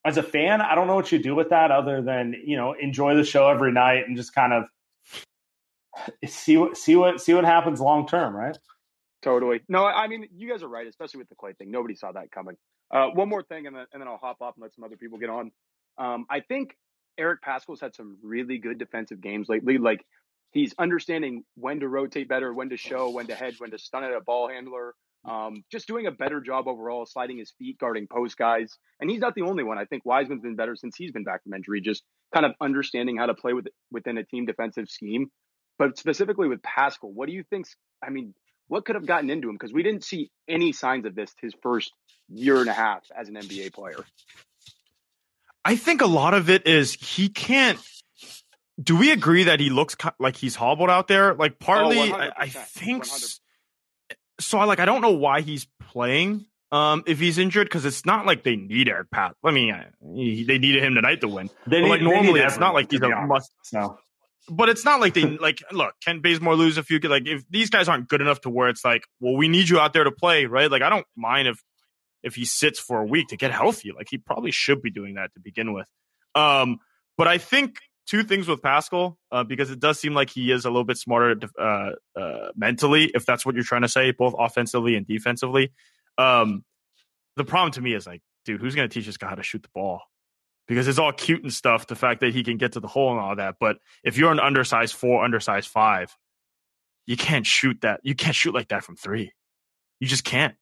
As 0.05 0.19
a 0.19 0.23
fan, 0.23 0.61
I 0.61 0.75
don't 0.75 0.87
know 0.87 0.97
what 0.97 1.11
you 1.11 1.19
do 1.19 1.35
with 1.35 1.49
that 1.49 1.71
other 1.71 2.03
than 2.03 2.35
you 2.45 2.59
know 2.59 2.75
enjoy 2.75 3.15
the 3.15 3.25
show 3.25 3.49
every 3.49 3.73
night 3.73 4.07
and 4.07 4.19
just 4.19 4.35
kind 4.35 4.53
of 4.53 4.65
see 6.27 6.59
what 6.59 6.77
see 6.77 6.95
what 6.95 7.23
see 7.23 7.33
what 7.33 7.45
happens 7.45 7.81
long 7.81 8.07
term, 8.07 8.37
right? 8.37 8.59
Totally. 9.23 9.63
No, 9.67 9.85
I 9.85 10.05
I 10.05 10.09
mean, 10.09 10.29
you 10.37 10.51
guys 10.51 10.63
are 10.63 10.69
right, 10.69 10.87
especially 10.87 11.19
with 11.19 11.31
the 11.31 11.37
Clay 11.37 11.55
thing. 11.55 11.71
Nobody 11.71 11.95
saw 11.95 12.13
that 12.13 12.31
coming. 12.31 12.57
Uh, 12.91 13.09
one 13.09 13.31
more 13.31 13.43
thing, 13.43 13.67
and 13.67 13.75
then, 13.75 13.87
and 13.95 14.03
then 14.03 14.09
I'll 14.09 14.19
hop 14.19 14.43
off 14.43 14.57
and 14.57 14.63
let 14.63 14.75
some 14.75 14.85
other 14.85 14.97
people 14.97 15.17
get 15.17 15.31
on. 15.31 15.53
Um, 15.97 16.27
I 16.29 16.41
think 16.41 16.77
Eric 17.17 17.43
Paschall's 17.43 17.81
had 17.81 17.95
some 17.95 18.19
really 18.23 18.59
good 18.59 18.79
defensive 18.79 19.23
games 19.23 19.49
lately. 19.49 19.79
Like 19.79 20.05
he's 20.53 20.75
understanding 20.79 21.45
when 21.55 21.81
to 21.81 21.89
rotate 21.89 22.29
better, 22.29 22.53
when 22.53 22.71
to 22.71 22.77
show, 22.77 23.11
when 23.11 23.27
to 23.29 23.35
hedge, 23.35 23.61
when 23.61 23.71
to 23.71 23.79
stun 23.79 24.05
at 24.05 24.13
a 24.13 24.21
ball 24.21 24.49
handler. 24.49 24.95
Um, 25.29 25.65
just 25.71 25.87
doing 25.87 26.07
a 26.07 26.11
better 26.11 26.41
job 26.41 26.67
overall, 26.67 27.05
sliding 27.05 27.39
his 27.39 27.53
feet, 27.59 27.79
guarding 27.79 28.07
post 28.07 28.39
guys. 28.39 28.79
And 29.01 29.11
he's 29.11 29.21
not 29.21 29.35
the 29.35 29.43
only 29.43 29.63
one. 29.63 29.79
I 29.79 29.85
think 29.85 30.05
Wiseman's 30.07 30.43
been 30.43 30.57
better 30.57 30.77
since 30.77 30.97
he's 30.97 31.13
been 31.13 31.25
back 31.25 31.43
from 31.43 31.53
injury, 31.53 31.83
just 31.83 32.03
kind 32.33 32.47
of 32.47 32.53
understanding 32.61 33.19
how 33.19 33.27
to 33.27 33.35
play 33.35 33.53
with 33.53 33.67
within 33.91 34.17
a 34.17 34.25
team 34.25 34.47
defensive 34.47 34.89
scheme. 34.89 35.31
But 35.79 35.99
specifically 35.99 36.49
with 36.49 36.63
Paschall, 36.63 37.13
what 37.13 37.27
do 37.27 37.35
you 37.35 37.45
think? 37.51 37.67
I 38.03 38.11
mean, 38.11 38.35
what 38.69 38.85
could 38.85 38.95
have 38.95 39.07
gotten 39.07 39.31
into 39.31 39.49
him? 39.49 39.57
Because 39.57 39.73
we 39.73 39.83
didn't 39.83 40.05
see 40.05 40.31
any 40.49 40.73
signs 40.73 41.05
of 41.05 41.15
this 41.15 41.35
his 41.43 41.55
first 41.63 41.93
year 42.29 42.61
and 42.61 42.69
a 42.69 42.73
half 42.73 43.03
as 43.15 43.29
an 43.29 43.35
NBA 43.35 43.75
player. 43.75 44.05
I 45.65 45.77
think 45.77 46.01
a 46.01 46.07
lot 46.07 46.35
of 46.35 46.49
it 46.49 46.67
is 46.67 46.95
he 46.95 47.29
can't. 47.29 47.79
Do 48.83 48.97
we 48.97 49.11
agree 49.11 49.45
that 49.45 49.61
he 49.61 49.69
looks 49.71 49.97
like 50.19 50.37
he's 50.37 50.55
hobbled 50.55 50.91
out 50.91 51.09
there? 51.09 51.35
Like 51.35 51.59
partly, 51.59 51.99
I, 52.13 52.31
I 52.37 52.49
think. 52.49 53.05
100%. 53.05 53.39
So 54.41 54.59
I 54.59 54.65
like 54.65 54.81
I 54.81 54.87
don't 54.87 55.03
know 55.03 55.13
why 55.13 55.43
he's 55.43 55.67
playing. 55.81 56.47
Um, 56.73 57.03
if 57.07 57.19
he's 57.19 57.37
injured, 57.37 57.67
because 57.67 57.85
it's 57.85 58.07
not 58.07 58.27
like 58.27 58.45
they 58.45 58.55
need 58.57 58.89
Eric 58.89 59.11
Pat. 59.11 59.35
I 59.45 59.51
mean, 59.51 59.73
uh, 59.75 59.85
he, 60.15 60.45
they 60.45 60.59
needed 60.59 60.85
him 60.85 60.95
tonight 60.95 61.21
to 61.23 61.29
win. 61.29 61.51
They 61.67 61.81
But, 61.81 61.91
like 61.91 62.01
need- 62.01 62.07
they 62.07 62.15
normally, 62.15 62.33
need 62.41 62.45
it's 62.47 62.59
not 62.59 62.75
like 62.75 62.91
he's 62.91 63.01
to 63.01 63.09
be 63.09 63.13
a 63.13 63.27
must. 63.27 63.51
So 63.65 63.99
But 64.49 64.69
it's 64.69 64.85
not 64.85 65.01
like 65.01 65.13
they 65.15 65.25
like. 65.25 65.63
Look, 65.73 65.95
can 66.05 66.21
Bazemore 66.21 66.55
lose 66.55 66.79
a 66.79 66.83
few? 66.85 67.01
Like 67.01 67.27
if 67.27 67.43
these 67.51 67.71
guys 67.71 67.89
aren't 67.89 68.09
good 68.09 68.21
enough 68.21 68.41
to 68.43 68.51
where 68.51 68.69
it's 68.69 68.85
like, 68.85 69.03
well, 69.19 69.37
we 69.37 69.49
need 69.49 69.69
you 69.69 69.81
out 69.81 69.93
there 69.93 70.05
to 70.05 70.13
play, 70.13 70.47
right? 70.47 70.71
Like 70.71 70.83
I 70.83 70.89
don't 70.91 71.07
mind 71.17 71.49
if 71.49 71.61
if 72.23 72.35
he 72.37 72.45
sits 72.45 72.79
for 72.79 73.01
a 73.01 73.05
week 73.05 73.29
to 73.29 73.37
get 73.37 73.51
healthy. 73.51 73.91
Like 73.95 74.07
he 74.09 74.19
probably 74.19 74.53
should 74.53 74.81
be 74.81 74.91
doing 74.91 75.15
that 75.15 75.35
to 75.35 75.41
begin 75.41 75.73
with. 75.73 75.89
Um, 76.35 76.79
but 77.19 77.27
I 77.27 77.39
think 77.39 77.77
two 78.11 78.25
things 78.25 78.49
with 78.49 78.61
Paschall 78.61 79.17
uh, 79.31 79.45
because 79.45 79.71
it 79.71 79.79
does 79.79 80.01
seem 80.01 80.15
like 80.15 80.31
he 80.31 80.51
is 80.51 80.65
a 80.65 80.69
little 80.69 80.85
bit 80.85 80.99
smarter 80.99 81.37
uh, 81.57 81.91
uh, 82.19 82.51
mentally, 82.57 83.09
if 83.15 83.25
that's 83.25 83.47
what 83.47 83.55
you're 83.55 83.63
trying 83.63 83.83
to 83.83 83.89
say, 83.89 84.11
both 84.11 84.35
offensively 84.37 84.97
and 84.97 85.07
defensively. 85.07 85.71
Um, 86.19 86.65
the 87.37 87.45
problem 87.45 87.71
to 87.73 87.81
me 87.81 87.95
is 87.95 88.09
like, 88.09 88.21
dude, 88.45 88.61
who's 88.61 88.75
going 88.75 88.89
to 88.89 88.93
teach 88.93 89.07
this 89.07 89.17
guy 89.17 89.29
how 89.29 89.37
to 89.37 89.45
shoot 89.45 89.63
the 89.63 89.69
ball? 89.73 90.01
Because 90.67 90.89
it's 90.89 90.99
all 90.99 91.13
cute 91.13 91.45
and 91.45 91.53
stuff, 91.53 91.87
the 91.87 91.95
fact 91.95 92.21
that 92.21 92.35
he 92.35 92.43
can 92.43 92.57
get 92.57 92.73
to 92.73 92.81
the 92.81 92.89
hole 92.89 93.13
and 93.13 93.21
all 93.21 93.37
that. 93.37 93.57
But 93.61 93.77
if 94.03 94.19
you're 94.19 94.33
an 94.33 94.41
undersized 94.41 94.95
four, 94.95 95.25
undersized 95.25 95.69
five, 95.69 96.17
you 97.07 97.17
can't 97.17 97.47
shoot 97.47 97.81
that. 97.83 98.01
You 98.03 98.17
can't 98.17 98.35
shoot 98.35 98.55
like 98.55 98.69
that 98.69 98.83
from 98.83 98.97
three. 98.97 99.33
You 100.01 100.09
just 100.09 100.25
can't. 100.25 100.55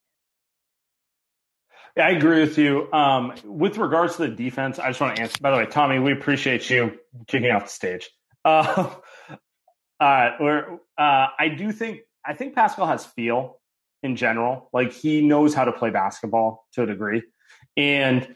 I 1.98 2.10
agree 2.10 2.40
with 2.40 2.58
you. 2.58 2.90
Um, 2.92 3.34
with 3.44 3.76
regards 3.76 4.16
to 4.16 4.22
the 4.22 4.28
defense, 4.28 4.78
I 4.78 4.88
just 4.88 5.00
want 5.00 5.16
to 5.16 5.22
answer. 5.22 5.36
By 5.40 5.50
the 5.50 5.56
way, 5.56 5.66
Tommy, 5.66 5.98
we 5.98 6.12
appreciate 6.12 6.68
you 6.70 6.98
kicking 7.26 7.50
off 7.50 7.64
the 7.64 7.70
stage. 7.70 8.08
Uh, 8.44 8.94
uh, 10.00 10.04
uh, 10.04 10.76
I 10.96 11.48
do 11.56 11.72
think 11.72 12.00
I 12.24 12.34
think 12.34 12.54
Paschall 12.54 12.86
has 12.86 13.04
feel 13.04 13.60
in 14.02 14.16
general. 14.16 14.70
Like 14.72 14.92
he 14.92 15.20
knows 15.20 15.54
how 15.54 15.64
to 15.64 15.72
play 15.72 15.90
basketball 15.90 16.66
to 16.74 16.82
a 16.82 16.86
degree, 16.86 17.22
and 17.76 18.34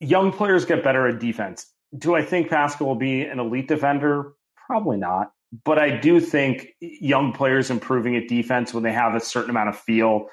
young 0.00 0.32
players 0.32 0.64
get 0.64 0.84
better 0.84 1.08
at 1.08 1.18
defense. 1.18 1.66
do 1.96 2.14
I 2.14 2.22
think 2.22 2.48
Paschall 2.48 2.86
will 2.86 2.94
be 2.94 3.22
an 3.22 3.40
elite 3.40 3.68
defender? 3.68 4.34
Probably 4.66 4.96
not. 4.96 5.32
But 5.64 5.78
I 5.78 5.96
do 5.96 6.20
think 6.20 6.74
young 6.80 7.32
players 7.32 7.70
improving 7.70 8.16
at 8.16 8.28
defense 8.28 8.74
when 8.74 8.82
they 8.82 8.92
have 8.92 9.14
a 9.14 9.20
certain 9.20 9.50
amount 9.50 9.70
of 9.70 9.78
feel, 9.78 10.26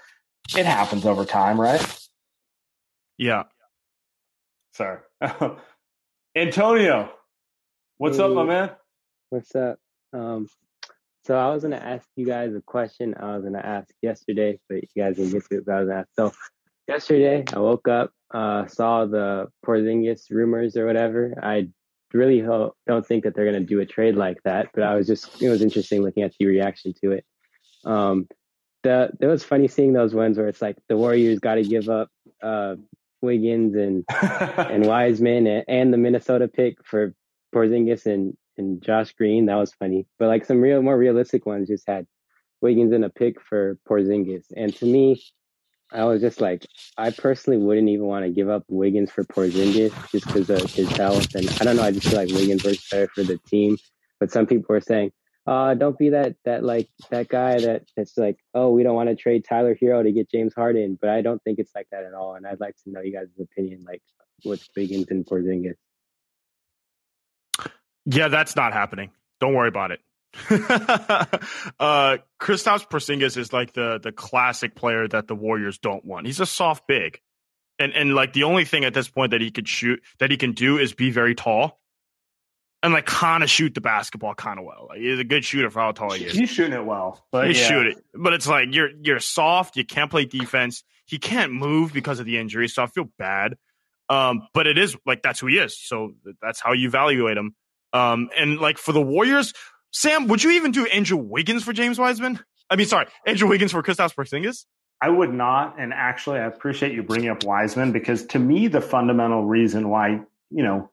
it 0.55 0.65
happens 0.65 1.05
over 1.05 1.25
time, 1.25 1.59
right? 1.59 1.81
Yeah. 3.17 3.43
Sorry. 4.73 4.99
Antonio, 6.35 7.11
what's 7.97 8.19
up, 8.19 8.31
my 8.31 8.43
man? 8.43 8.71
What's 9.29 9.55
up? 9.55 9.79
Um, 10.13 10.47
so 11.25 11.37
I 11.37 11.51
was 11.53 11.63
gonna 11.63 11.77
ask 11.77 12.07
you 12.15 12.25
guys 12.25 12.53
a 12.53 12.61
question. 12.61 13.15
I 13.17 13.35
was 13.35 13.43
gonna 13.45 13.59
ask 13.59 13.89
yesterday, 14.01 14.59
but 14.69 14.81
you 14.81 15.03
guys 15.03 15.15
didn't 15.15 15.31
get 15.31 15.45
to 15.49 15.57
it. 15.57 15.65
But 15.65 15.75
I 15.75 15.79
was 15.79 15.87
gonna 15.87 15.99
ask. 16.01 16.09
So 16.15 16.31
yesterday, 16.87 17.43
I 17.53 17.59
woke 17.59 17.87
up, 17.87 18.11
uh, 18.33 18.67
saw 18.67 19.05
the 19.05 19.47
Porzingis 19.65 20.29
rumors 20.29 20.75
or 20.77 20.85
whatever. 20.85 21.33
I 21.41 21.69
really 22.13 22.41
ho- 22.41 22.75
don't 22.85 23.05
think 23.05 23.23
that 23.23 23.33
they're 23.33 23.45
gonna 23.45 23.61
do 23.61 23.79
a 23.79 23.85
trade 23.85 24.15
like 24.15 24.43
that. 24.43 24.69
But 24.73 24.83
I 24.83 24.95
was 24.95 25.07
just, 25.07 25.41
it 25.41 25.49
was 25.49 25.61
interesting 25.61 26.03
looking 26.03 26.23
at 26.23 26.33
the 26.37 26.45
reaction 26.45 26.93
to 27.01 27.13
it. 27.13 27.25
Um, 27.85 28.27
the 28.85 29.09
it 29.19 29.25
was 29.25 29.43
funny 29.43 29.67
seeing 29.67 29.93
those 29.93 30.13
ones 30.13 30.37
where 30.37 30.47
it's 30.47 30.61
like 30.61 30.77
the 30.87 30.95
Warriors 30.95 31.39
got 31.39 31.55
to 31.55 31.63
give 31.63 31.89
up 31.89 32.09
uh, 32.41 32.75
Wiggins 33.21 33.75
and 33.75 34.05
and 34.09 34.85
Wiseman 34.87 35.47
and, 35.47 35.65
and 35.67 35.93
the 35.93 35.97
Minnesota 35.97 36.47
pick 36.47 36.77
for 36.85 37.13
Porzingis 37.53 38.05
and 38.05 38.37
and 38.57 38.81
Josh 38.81 39.11
Green. 39.13 39.47
That 39.47 39.55
was 39.55 39.73
funny. 39.73 40.05
But 40.19 40.27
like 40.27 40.45
some 40.45 40.61
real 40.61 40.81
more 40.81 40.97
realistic 40.97 41.45
ones 41.45 41.67
just 41.67 41.87
had 41.87 42.05
Wiggins 42.61 42.93
and 42.93 43.03
a 43.03 43.09
pick 43.09 43.41
for 43.41 43.77
Porzingis. 43.89 44.45
And 44.55 44.73
to 44.75 44.85
me, 44.85 45.21
I 45.91 46.05
was 46.05 46.21
just 46.21 46.39
like, 46.39 46.65
I 46.97 47.09
personally 47.09 47.57
wouldn't 47.57 47.89
even 47.89 48.05
want 48.05 48.23
to 48.25 48.31
give 48.31 48.49
up 48.49 48.63
Wiggins 48.69 49.11
for 49.11 49.23
Porzingis 49.23 49.93
just 50.11 50.27
because 50.27 50.49
of 50.49 50.71
his 50.71 50.89
health. 50.89 51.33
And 51.35 51.49
I 51.59 51.63
don't 51.63 51.75
know, 51.75 51.83
I 51.83 51.91
just 51.91 52.07
feel 52.07 52.19
like 52.19 52.29
Wiggins 52.29 52.63
works 52.63 52.89
better 52.89 53.07
for 53.07 53.23
the 53.23 53.39
team. 53.47 53.77
But 54.19 54.31
some 54.31 54.45
people 54.45 54.75
are 54.75 54.81
saying, 54.81 55.11
uh, 55.47 55.75
don't 55.75 55.97
be 55.97 56.09
that 56.09 56.35
that 56.45 56.63
like 56.63 56.89
that 57.11 57.27
guy 57.27 57.59
that 57.59 57.83
that's 57.95 58.17
like, 58.17 58.39
oh, 58.53 58.71
we 58.71 58.81
don't 58.81 58.95
want 58.95 59.09
to 59.09 59.15
trade 59.15 59.45
Tyler 59.47 59.75
Herro 59.75 60.03
to 60.03 60.11
get 60.11 60.29
James 60.29 60.53
Harden. 60.55 60.97
But 60.99 61.11
I 61.11 61.21
don't 61.21 61.43
think 61.43 61.59
it's 61.59 61.71
like 61.75 61.87
that 61.91 62.03
at 62.03 62.13
all. 62.13 62.33
And 62.33 62.47
I'd 62.47 62.59
like 62.59 62.75
to 62.83 62.89
know 62.89 63.01
you 63.01 63.13
guys' 63.13 63.27
opinion, 63.39 63.83
like 63.87 64.01
with 64.43 64.67
Wiggins 64.75 65.07
and 65.09 65.25
Porzingis. 65.25 65.75
Yeah, 68.05 68.29
that's 68.29 68.55
not 68.55 68.73
happening. 68.73 69.11
Don't 69.39 69.53
worry 69.53 69.67
about 69.67 69.91
it. 69.91 69.99
uh 71.79 72.17
Kristaps 72.41 72.89
Porzingis 72.89 73.37
is 73.37 73.53
like 73.53 73.71
the 73.71 73.99
the 74.01 74.11
classic 74.11 74.75
player 74.75 75.07
that 75.07 75.27
the 75.27 75.35
Warriors 75.35 75.77
don't 75.77 76.03
want. 76.03 76.25
He's 76.25 76.39
a 76.39 76.45
soft 76.45 76.87
big. 76.87 77.21
And 77.77 77.93
and 77.93 78.15
like 78.15 78.33
the 78.33 78.43
only 78.43 78.65
thing 78.65 78.83
at 78.83 78.93
this 78.93 79.07
point 79.07 79.31
that 79.31 79.41
he 79.41 79.51
could 79.51 79.67
shoot 79.67 80.01
that 80.19 80.31
he 80.31 80.37
can 80.37 80.53
do 80.53 80.77
is 80.79 80.93
be 80.93 81.11
very 81.11 81.35
tall 81.35 81.79
and 82.85 82.93
like 82.93 83.07
kind 83.07 83.43
of 83.43 83.49
shoot 83.49 83.73
the 83.73 83.81
basketball 83.81 84.35
kind 84.35 84.59
of 84.59 84.65
well. 84.65 84.85
Like 84.89 84.99
he's 84.99 85.17
a 85.17 85.23
good 85.23 85.43
shooter 85.43 85.71
for 85.71 85.79
how 85.79 85.91
tall 85.91 86.11
he 86.11 86.23
is. 86.23 86.33
He's 86.33 86.51
shooting 86.51 86.73
it 86.73 86.85
well, 86.85 87.25
but 87.31 87.47
He's 87.47 87.59
yeah. 87.59 87.67
shooting, 87.67 87.95
but 88.13 88.33
it's 88.33 88.47
like 88.47 88.67
you're 88.71 88.91
you're 89.01 89.19
soft. 89.19 89.75
You 89.75 89.83
can't 89.83 90.11
play 90.11 90.25
defense. 90.25 90.83
He 91.05 91.17
can't 91.17 91.51
move 91.51 91.93
because 91.93 92.19
of 92.19 92.27
the 92.27 92.37
injury, 92.37 92.67
so 92.67 92.83
I 92.83 92.85
feel 92.85 93.09
bad. 93.17 93.57
Um, 94.07 94.47
but 94.53 94.67
it 94.67 94.77
is 94.77 94.95
like 95.03 95.23
that's 95.23 95.39
who 95.39 95.47
he 95.47 95.57
is. 95.57 95.75
So 95.79 96.13
that's 96.43 96.61
how 96.61 96.73
you 96.73 96.87
evaluate 96.87 97.37
him. 97.37 97.55
Um, 97.91 98.29
and 98.37 98.59
like 98.59 98.77
for 98.77 98.91
the 98.91 99.01
Warriors, 99.01 99.53
Sam, 99.89 100.27
would 100.27 100.43
you 100.43 100.51
even 100.51 100.69
do 100.69 100.85
Andrew 100.85 101.17
Wiggins 101.17 101.63
for 101.63 101.73
James 101.73 101.97
Wiseman? 101.97 102.39
I 102.69 102.75
mean, 102.75 102.85
sorry, 102.85 103.07
Andrew 103.25 103.49
Wiggins 103.49 103.71
for 103.71 103.81
Kristaps 103.81 104.13
Porzingis. 104.13 104.65
I 105.01 105.09
would 105.09 105.33
not. 105.33 105.79
And 105.79 105.91
actually, 105.91 106.37
I 106.39 106.45
appreciate 106.45 106.93
you 106.93 107.01
bringing 107.01 107.29
up 107.29 107.43
Wiseman 107.43 107.91
because 107.91 108.27
to 108.27 108.39
me, 108.39 108.67
the 108.67 108.81
fundamental 108.81 109.43
reason 109.43 109.89
why, 109.89 110.21
you 110.51 110.63
know, 110.63 110.91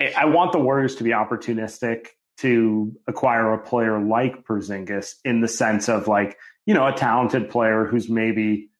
I- 0.00 0.26
want 0.26 0.52
the 0.52 0.58
Warriors 0.58 0.96
to 0.96 1.04
be 1.04 1.10
opportunistic 1.10 2.08
to 2.38 2.92
acquire 3.06 3.52
a 3.52 3.58
player 3.58 3.98
like 3.98 4.44
Porzingis 4.44 5.14
in 5.24 5.40
the 5.40 5.48
sense 5.48 5.88
of 5.88 6.06
like, 6.06 6.38
you 6.66 6.74
know, 6.74 6.86
a 6.86 6.92
talented 6.92 7.50
player 7.50 7.84
who's 7.84 8.08
maybe 8.08 8.70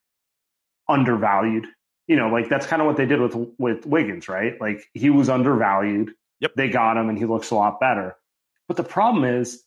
undervalued. 0.89 1.67
You 2.07 2.17
know, 2.17 2.29
like 2.29 2.49
that's 2.49 2.67
kind 2.67 2.81
of 2.81 2.87
what 2.87 2.97
they 2.97 3.07
did 3.07 3.21
with 3.21 3.35
with 3.59 3.85
Wiggins, 3.85 4.29
right? 4.29 4.59
Like 4.61 4.85
he 4.95 5.11
was 5.11 5.29
undervalued. 5.29 6.13
Yep. 6.41 6.53
They 6.57 6.69
got 6.71 6.97
him 6.97 7.09
and 7.09 7.19
he 7.19 7.27
looks 7.27 7.51
a 7.51 7.55
lot 7.57 7.81
better. 7.81 8.15
But 8.69 8.77
the 8.77 8.85
problem 8.85 9.25
is 9.25 9.63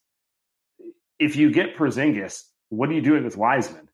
if 1.19 1.35
you 1.35 1.51
get 1.51 1.75
Porzingis, 1.75 2.41
what 2.69 2.89
are 2.89 2.93
you 2.93 3.01
doing 3.01 3.23
with 3.23 3.37
Wiseman? 3.37 3.89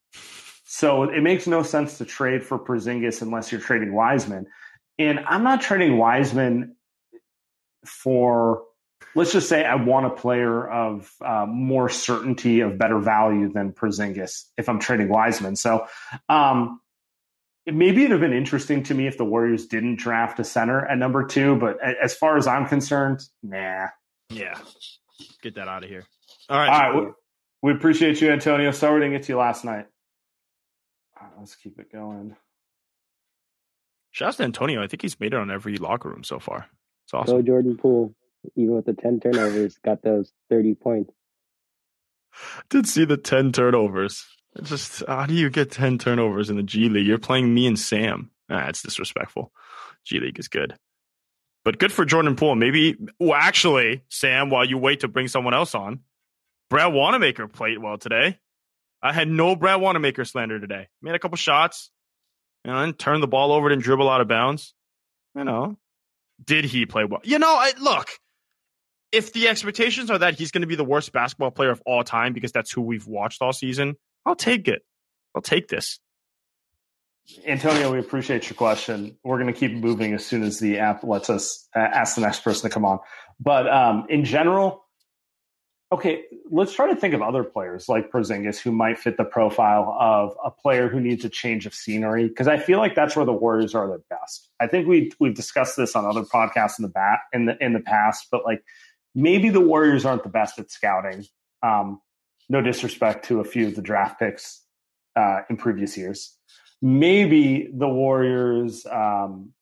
So 0.63 1.03
it 1.03 1.21
makes 1.21 1.47
no 1.47 1.63
sense 1.63 1.97
to 1.97 2.05
trade 2.05 2.43
for 2.43 2.57
Porzingis 2.59 3.21
unless 3.21 3.51
you're 3.51 3.59
trading 3.59 3.93
Wiseman. 3.93 4.47
And 4.97 5.19
I'm 5.19 5.43
not 5.43 5.61
trading 5.61 5.97
Wiseman 5.97 6.76
for, 7.87 8.63
let's 9.15 9.31
just 9.31 9.49
say, 9.49 9.65
I 9.65 9.75
want 9.75 10.05
a 10.05 10.09
player 10.09 10.67
of 10.69 11.11
uh, 11.23 11.45
more 11.47 11.89
certainty 11.89 12.61
of 12.61 12.77
better 12.77 12.99
value 12.99 13.51
than 13.51 13.73
Porzingis 13.73 14.45
if 14.57 14.69
I'm 14.69 14.79
trading 14.79 15.09
Wiseman. 15.09 15.55
So 15.55 15.87
um, 16.29 16.79
it, 17.65 17.73
maybe 17.73 18.03
it'd 18.03 18.11
have 18.11 18.21
been 18.21 18.33
interesting 18.33 18.83
to 18.83 18.93
me 18.93 19.07
if 19.07 19.17
the 19.17 19.25
Warriors 19.25 19.67
didn't 19.67 19.97
draft 19.97 20.39
a 20.39 20.43
center 20.43 20.85
at 20.85 20.97
number 20.97 21.25
two. 21.25 21.55
But 21.55 21.77
as 21.81 22.15
far 22.15 22.37
as 22.37 22.47
I'm 22.47 22.67
concerned, 22.67 23.21
nah. 23.41 23.87
Yeah, 24.29 24.57
get 25.41 25.55
that 25.55 25.67
out 25.67 25.83
of 25.83 25.89
here. 25.89 26.03
All 26.49 26.57
right, 26.57 26.69
All 26.69 26.93
right. 26.93 27.13
We, 27.63 27.71
we 27.71 27.77
appreciate 27.77 28.21
you, 28.21 28.29
Antonio. 28.29 28.71
Sorry 28.71 28.95
we 28.95 29.05
didn't 29.05 29.13
get 29.13 29.23
to 29.27 29.33
you 29.33 29.37
last 29.37 29.63
night. 29.65 29.85
Right, 31.19 31.31
let's 31.39 31.55
keep 31.55 31.79
it 31.79 31.91
going. 31.91 32.35
Shouts 34.11 34.37
to 34.37 34.43
Antonio. 34.43 34.81
I 34.81 34.87
think 34.87 35.01
he's 35.01 35.19
made 35.19 35.33
it 35.33 35.39
on 35.39 35.51
every 35.51 35.77
locker 35.77 36.09
room 36.09 36.23
so 36.23 36.39
far. 36.39 36.67
It's 37.07 37.13
awesome. 37.13 37.37
Go 37.37 37.41
Jordan 37.41 37.77
Poole, 37.77 38.13
even 38.55 38.75
with 38.75 38.85
the 38.85 38.93
10 38.93 39.21
turnovers, 39.21 39.77
got 39.83 40.01
those 40.03 40.31
30 40.49 40.75
points. 40.75 41.13
Did 42.69 42.87
see 42.87 43.05
the 43.05 43.17
ten 43.17 43.51
turnovers. 43.51 44.25
It's 44.55 44.69
just 44.69 45.03
how 45.07 45.25
do 45.25 45.33
you 45.33 45.49
get 45.49 45.71
ten 45.71 45.97
turnovers 45.97 46.49
in 46.49 46.55
the 46.55 46.63
G 46.63 46.89
League? 46.89 47.07
You're 47.07 47.17
playing 47.17 47.53
me 47.53 47.67
and 47.67 47.79
Sam. 47.79 48.31
Ah, 48.49 48.67
it's 48.67 48.81
disrespectful. 48.81 49.51
G 50.05 50.19
League 50.19 50.39
is 50.39 50.47
good, 50.47 50.75
but 51.65 51.79
good 51.79 51.91
for 51.91 52.05
Jordan 52.05 52.35
Poole. 52.35 52.55
Maybe. 52.55 52.95
Well, 53.19 53.33
actually, 53.33 54.03
Sam, 54.09 54.49
while 54.49 54.65
you 54.65 54.77
wait 54.77 55.01
to 55.01 55.07
bring 55.07 55.27
someone 55.27 55.53
else 55.53 55.75
on, 55.75 56.01
Brad 56.69 56.93
Wanamaker 56.93 57.47
played 57.47 57.79
well 57.79 57.97
today. 57.97 58.39
I 59.01 59.13
had 59.13 59.27
no 59.27 59.55
Brad 59.55 59.81
Wanamaker 59.81 60.25
slander 60.25 60.59
today. 60.59 60.87
Made 61.01 61.15
a 61.15 61.19
couple 61.19 61.37
shots, 61.37 61.91
you 62.65 62.71
know, 62.71 62.83
and 62.83 62.97
turned 62.97 63.21
the 63.21 63.27
ball 63.27 63.51
over 63.51 63.69
and 63.69 63.81
dribble 63.81 64.09
out 64.09 64.21
of 64.21 64.27
bounds. 64.27 64.73
You 65.35 65.43
know, 65.43 65.77
did 66.43 66.65
he 66.65 66.85
play 66.85 67.05
well? 67.05 67.21
You 67.23 67.39
know, 67.39 67.53
I, 67.53 67.73
look, 67.79 68.09
if 69.11 69.33
the 69.33 69.47
expectations 69.47 70.11
are 70.11 70.17
that 70.17 70.35
he's 70.35 70.51
going 70.51 70.61
to 70.61 70.67
be 70.67 70.75
the 70.75 70.83
worst 70.83 71.11
basketball 71.11 71.51
player 71.51 71.71
of 71.71 71.81
all 71.85 72.03
time 72.03 72.33
because 72.33 72.51
that's 72.51 72.71
who 72.71 72.81
we've 72.81 73.07
watched 73.07 73.41
all 73.41 73.53
season, 73.53 73.95
I'll 74.25 74.35
take 74.35 74.67
it. 74.67 74.83
I'll 75.35 75.41
take 75.41 75.67
this. 75.67 75.99
Antonio, 77.45 77.91
we 77.91 77.99
appreciate 77.99 78.49
your 78.49 78.55
question. 78.55 79.17
We're 79.23 79.39
going 79.39 79.53
to 79.53 79.59
keep 79.59 79.73
moving 79.73 80.13
as 80.13 80.25
soon 80.25 80.43
as 80.43 80.59
the 80.59 80.79
app 80.79 81.03
lets 81.03 81.29
us 81.29 81.67
ask 81.75 82.15
the 82.15 82.21
next 82.21 82.41
person 82.41 82.69
to 82.69 82.73
come 82.73 82.85
on. 82.85 82.99
But 83.39 83.69
um, 83.69 84.05
in 84.09 84.23
general, 84.23 84.86
okay, 85.91 86.23
let's 86.49 86.73
try 86.73 86.87
to 86.87 86.95
think 86.95 87.13
of 87.13 87.21
other 87.21 87.43
players 87.43 87.87
like 87.87 88.11
Porzingis 88.11 88.59
who 88.59 88.71
might 88.71 88.97
fit 88.97 89.17
the 89.17 89.23
profile 89.23 89.95
of 89.99 90.35
a 90.43 90.51
player 90.51 90.89
who 90.89 90.99
needs 90.99 91.23
a 91.23 91.29
change 91.29 91.65
of 91.65 91.73
scenery 91.73 92.27
because 92.27 92.47
I 92.47 92.57
feel 92.57 92.79
like 92.79 92.95
that's 92.95 93.15
where 93.15 93.25
the 93.25 93.33
Warriors 93.33 93.73
are 93.73 93.87
the 93.87 94.01
best. 94.09 94.49
I 94.59 94.67
think 94.67 94.87
we 94.87 95.11
we've 95.19 95.35
discussed 95.35 95.77
this 95.77 95.95
on 95.95 96.05
other 96.05 96.23
podcasts 96.23 96.79
in 96.79 96.83
the 96.83 96.89
bat 96.89 97.19
in 97.33 97.45
the 97.45 97.57
in 97.63 97.73
the 97.73 97.79
past, 97.79 98.27
but 98.31 98.43
like 98.45 98.63
maybe 99.15 99.49
the 99.49 99.61
Warriors 99.61 100.05
aren't 100.05 100.23
the 100.23 100.29
best 100.29 100.59
at 100.59 100.71
scouting. 100.71 101.25
Um, 101.63 102.01
no 102.49 102.61
disrespect 102.61 103.25
to 103.25 103.39
a 103.39 103.43
few 103.43 103.67
of 103.67 103.75
the 103.75 103.81
draft 103.81 104.19
picks 104.19 104.63
uh, 105.15 105.41
in 105.49 105.57
previous 105.57 105.97
years 105.97 106.37
maybe 106.81 107.69
the 107.73 107.87
Warriors, 107.87 108.85
um, 108.85 109.53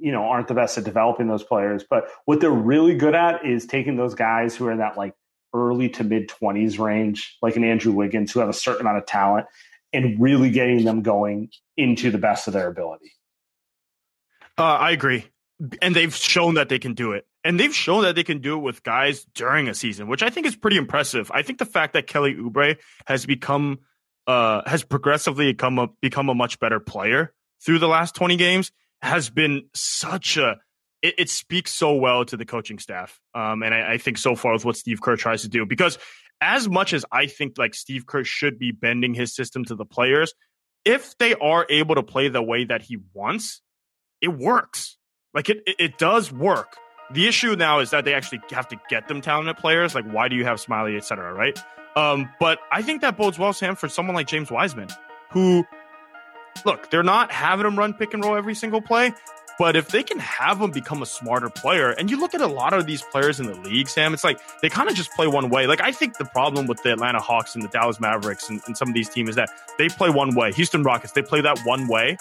you 0.00 0.12
know, 0.12 0.24
aren't 0.24 0.48
the 0.48 0.54
best 0.54 0.78
at 0.78 0.84
developing 0.84 1.26
those 1.26 1.42
players. 1.42 1.84
But 1.88 2.08
what 2.24 2.40
they're 2.40 2.50
really 2.50 2.94
good 2.94 3.14
at 3.14 3.44
is 3.44 3.66
taking 3.66 3.96
those 3.96 4.14
guys 4.14 4.54
who 4.54 4.66
are 4.66 4.72
in 4.72 4.78
that 4.78 4.96
like 4.96 5.14
early 5.54 5.88
to 5.90 6.04
mid 6.04 6.28
20s 6.28 6.78
range, 6.78 7.36
like 7.42 7.56
an 7.56 7.64
Andrew 7.64 7.92
Wiggins, 7.92 8.32
who 8.32 8.40
have 8.40 8.48
a 8.48 8.54
certain 8.54 8.82
amount 8.82 8.98
of 8.98 9.06
talent, 9.06 9.46
and 9.92 10.20
really 10.20 10.50
getting 10.50 10.84
them 10.84 11.02
going 11.02 11.50
into 11.76 12.10
the 12.10 12.18
best 12.18 12.46
of 12.46 12.52
their 12.52 12.68
ability. 12.68 13.12
Uh, 14.56 14.64
I 14.64 14.90
agree. 14.90 15.26
And 15.82 15.94
they've 15.94 16.14
shown 16.14 16.54
that 16.54 16.68
they 16.68 16.78
can 16.78 16.94
do 16.94 17.12
it. 17.12 17.26
And 17.44 17.58
they've 17.58 17.74
shown 17.74 18.02
that 18.02 18.14
they 18.14 18.24
can 18.24 18.40
do 18.40 18.56
it 18.56 18.62
with 18.62 18.82
guys 18.82 19.24
during 19.34 19.68
a 19.68 19.74
season, 19.74 20.08
which 20.08 20.22
I 20.22 20.30
think 20.30 20.46
is 20.46 20.56
pretty 20.56 20.76
impressive. 20.76 21.30
I 21.32 21.42
think 21.42 21.58
the 21.58 21.64
fact 21.64 21.94
that 21.94 22.06
Kelly 22.06 22.34
Oubre 22.34 22.76
has 23.06 23.24
become 23.24 23.78
uh, 24.26 24.62
has 24.66 24.84
progressively 24.84 25.52
become 25.52 25.78
a 25.78 25.88
become 26.02 26.28
a 26.28 26.34
much 26.34 26.60
better 26.60 26.80
player 26.80 27.32
through 27.64 27.78
the 27.78 27.88
last 27.88 28.14
20 28.14 28.36
games 28.36 28.72
has 29.00 29.30
been 29.30 29.68
such 29.74 30.36
a 30.36 30.58
it, 31.02 31.14
it 31.18 31.30
speaks 31.30 31.72
so 31.72 31.94
well 31.94 32.24
to 32.24 32.36
the 32.36 32.44
coaching 32.44 32.78
staff. 32.78 33.20
Um, 33.34 33.62
and 33.62 33.74
I, 33.74 33.92
I 33.94 33.98
think 33.98 34.18
so 34.18 34.34
far 34.34 34.52
with 34.52 34.64
what 34.64 34.76
Steve 34.76 35.00
Kerr 35.00 35.16
tries 35.16 35.42
to 35.42 35.48
do, 35.48 35.66
because 35.66 35.98
as 36.40 36.68
much 36.68 36.92
as 36.92 37.04
I 37.10 37.26
think 37.26 37.58
like 37.58 37.74
Steve 37.74 38.06
Kerr 38.06 38.24
should 38.24 38.58
be 38.58 38.72
bending 38.72 39.14
his 39.14 39.34
system 39.34 39.64
to 39.66 39.74
the 39.74 39.84
players, 39.84 40.34
if 40.84 41.16
they 41.18 41.34
are 41.34 41.66
able 41.68 41.96
to 41.96 42.02
play 42.02 42.28
the 42.28 42.42
way 42.42 42.64
that 42.64 42.82
he 42.82 42.98
wants, 43.12 43.60
it 44.20 44.28
works. 44.28 44.96
Like 45.34 45.50
it, 45.50 45.62
it, 45.66 45.76
it 45.78 45.98
does 45.98 46.32
work. 46.32 46.76
The 47.10 47.26
issue 47.26 47.56
now 47.56 47.80
is 47.80 47.90
that 47.90 48.04
they 48.04 48.14
actually 48.14 48.40
have 48.50 48.68
to 48.68 48.76
get 48.88 49.08
them 49.08 49.20
talented 49.20 49.56
players. 49.56 49.94
Like, 49.94 50.10
why 50.10 50.28
do 50.28 50.36
you 50.36 50.44
have 50.44 50.60
Smiley, 50.60 50.96
et 50.96 51.04
cetera, 51.04 51.32
right? 51.32 51.58
Um, 51.96 52.28
but 52.38 52.58
I 52.70 52.82
think 52.82 53.00
that 53.00 53.16
bodes 53.16 53.38
well, 53.38 53.52
Sam, 53.52 53.76
for 53.76 53.88
someone 53.88 54.14
like 54.14 54.26
James 54.26 54.50
Wiseman, 54.50 54.88
who, 55.32 55.64
look, 56.64 56.90
they're 56.90 57.02
not 57.02 57.32
having 57.32 57.66
him 57.66 57.78
run 57.78 57.94
pick 57.94 58.14
and 58.14 58.22
roll 58.22 58.36
every 58.36 58.54
single 58.54 58.82
play, 58.82 59.12
but 59.58 59.74
if 59.74 59.88
they 59.88 60.02
can 60.02 60.18
have 60.20 60.60
him 60.60 60.70
become 60.70 61.02
a 61.02 61.06
smarter 61.06 61.50
player, 61.50 61.90
and 61.90 62.10
you 62.10 62.20
look 62.20 62.34
at 62.34 62.40
a 62.40 62.46
lot 62.46 62.72
of 62.72 62.86
these 62.86 63.02
players 63.02 63.40
in 63.40 63.46
the 63.46 63.54
league, 63.54 63.88
Sam, 63.88 64.14
it's 64.14 64.22
like 64.22 64.40
they 64.62 64.68
kind 64.68 64.88
of 64.88 64.94
just 64.94 65.10
play 65.12 65.26
one 65.26 65.50
way. 65.50 65.66
Like, 65.66 65.80
I 65.80 65.90
think 65.90 66.16
the 66.16 66.24
problem 66.24 66.66
with 66.66 66.82
the 66.82 66.92
Atlanta 66.92 67.18
Hawks 67.18 67.54
and 67.54 67.64
the 67.64 67.68
Dallas 67.68 67.98
Mavericks 67.98 68.48
and, 68.48 68.60
and 68.66 68.76
some 68.76 68.88
of 68.88 68.94
these 68.94 69.08
teams 69.08 69.30
is 69.30 69.36
that 69.36 69.50
they 69.76 69.88
play 69.88 70.10
one 70.10 70.34
way. 70.34 70.52
Houston 70.52 70.84
Rockets, 70.84 71.12
they 71.12 71.22
play 71.22 71.40
that 71.40 71.58
one 71.64 71.88
way. 71.88 72.16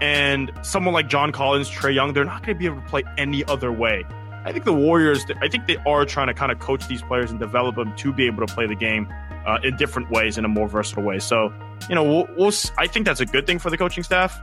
And 0.00 0.50
someone 0.62 0.94
like 0.94 1.08
John 1.08 1.30
Collins, 1.30 1.70
Trae 1.70 1.94
Young, 1.94 2.14
they're 2.14 2.24
not 2.24 2.42
going 2.42 2.56
to 2.56 2.58
be 2.58 2.66
able 2.66 2.80
to 2.80 2.88
play 2.88 3.04
any 3.16 3.44
other 3.44 3.70
way. 3.70 4.04
I 4.44 4.52
think 4.52 4.64
the 4.64 4.72
Warriors, 4.72 5.24
I 5.42 5.48
think 5.48 5.66
they 5.66 5.76
are 5.86 6.06
trying 6.06 6.28
to 6.28 6.34
kind 6.34 6.50
of 6.50 6.58
coach 6.58 6.88
these 6.88 7.02
players 7.02 7.30
and 7.30 7.38
develop 7.38 7.76
them 7.76 7.94
to 7.94 8.12
be 8.12 8.26
able 8.26 8.44
to 8.46 8.52
play 8.52 8.66
the 8.66 8.74
game 8.74 9.12
uh, 9.46 9.58
in 9.62 9.76
different 9.76 10.10
ways, 10.10 10.38
in 10.38 10.44
a 10.44 10.48
more 10.48 10.66
versatile 10.66 11.02
way. 11.02 11.18
So, 11.18 11.52
you 11.88 11.94
know, 11.94 12.02
we'll, 12.02 12.28
we'll 12.36 12.52
I 12.78 12.86
think 12.86 13.04
that's 13.04 13.20
a 13.20 13.26
good 13.26 13.46
thing 13.46 13.58
for 13.58 13.68
the 13.68 13.76
coaching 13.76 14.02
staff. 14.02 14.38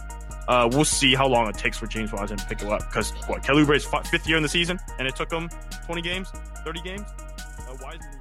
Uh, 0.48 0.68
we'll 0.72 0.86
see 0.86 1.14
how 1.14 1.28
long 1.28 1.48
it 1.50 1.58
takes 1.58 1.78
for 1.78 1.88
James 1.88 2.12
Wiseman 2.14 2.40
to 2.40 2.46
pick 2.46 2.62
it 2.62 2.68
up 2.68 2.80
because 2.88 3.12
what 3.28 3.44
Kelly 3.44 3.64
Oubre's 3.64 3.86
fifth 3.86 4.28
year 4.28 4.38
in 4.38 4.44
the 4.44 4.50
season, 4.50 4.80
and 5.00 5.08
it 5.08 5.16
took 5.16 5.32
him 5.32 5.50
20 5.86 6.02
games, 6.02 6.32
30 6.64 6.82
games. 6.82 7.02
Uh, 7.02 7.76
Wiseman. 7.82 8.17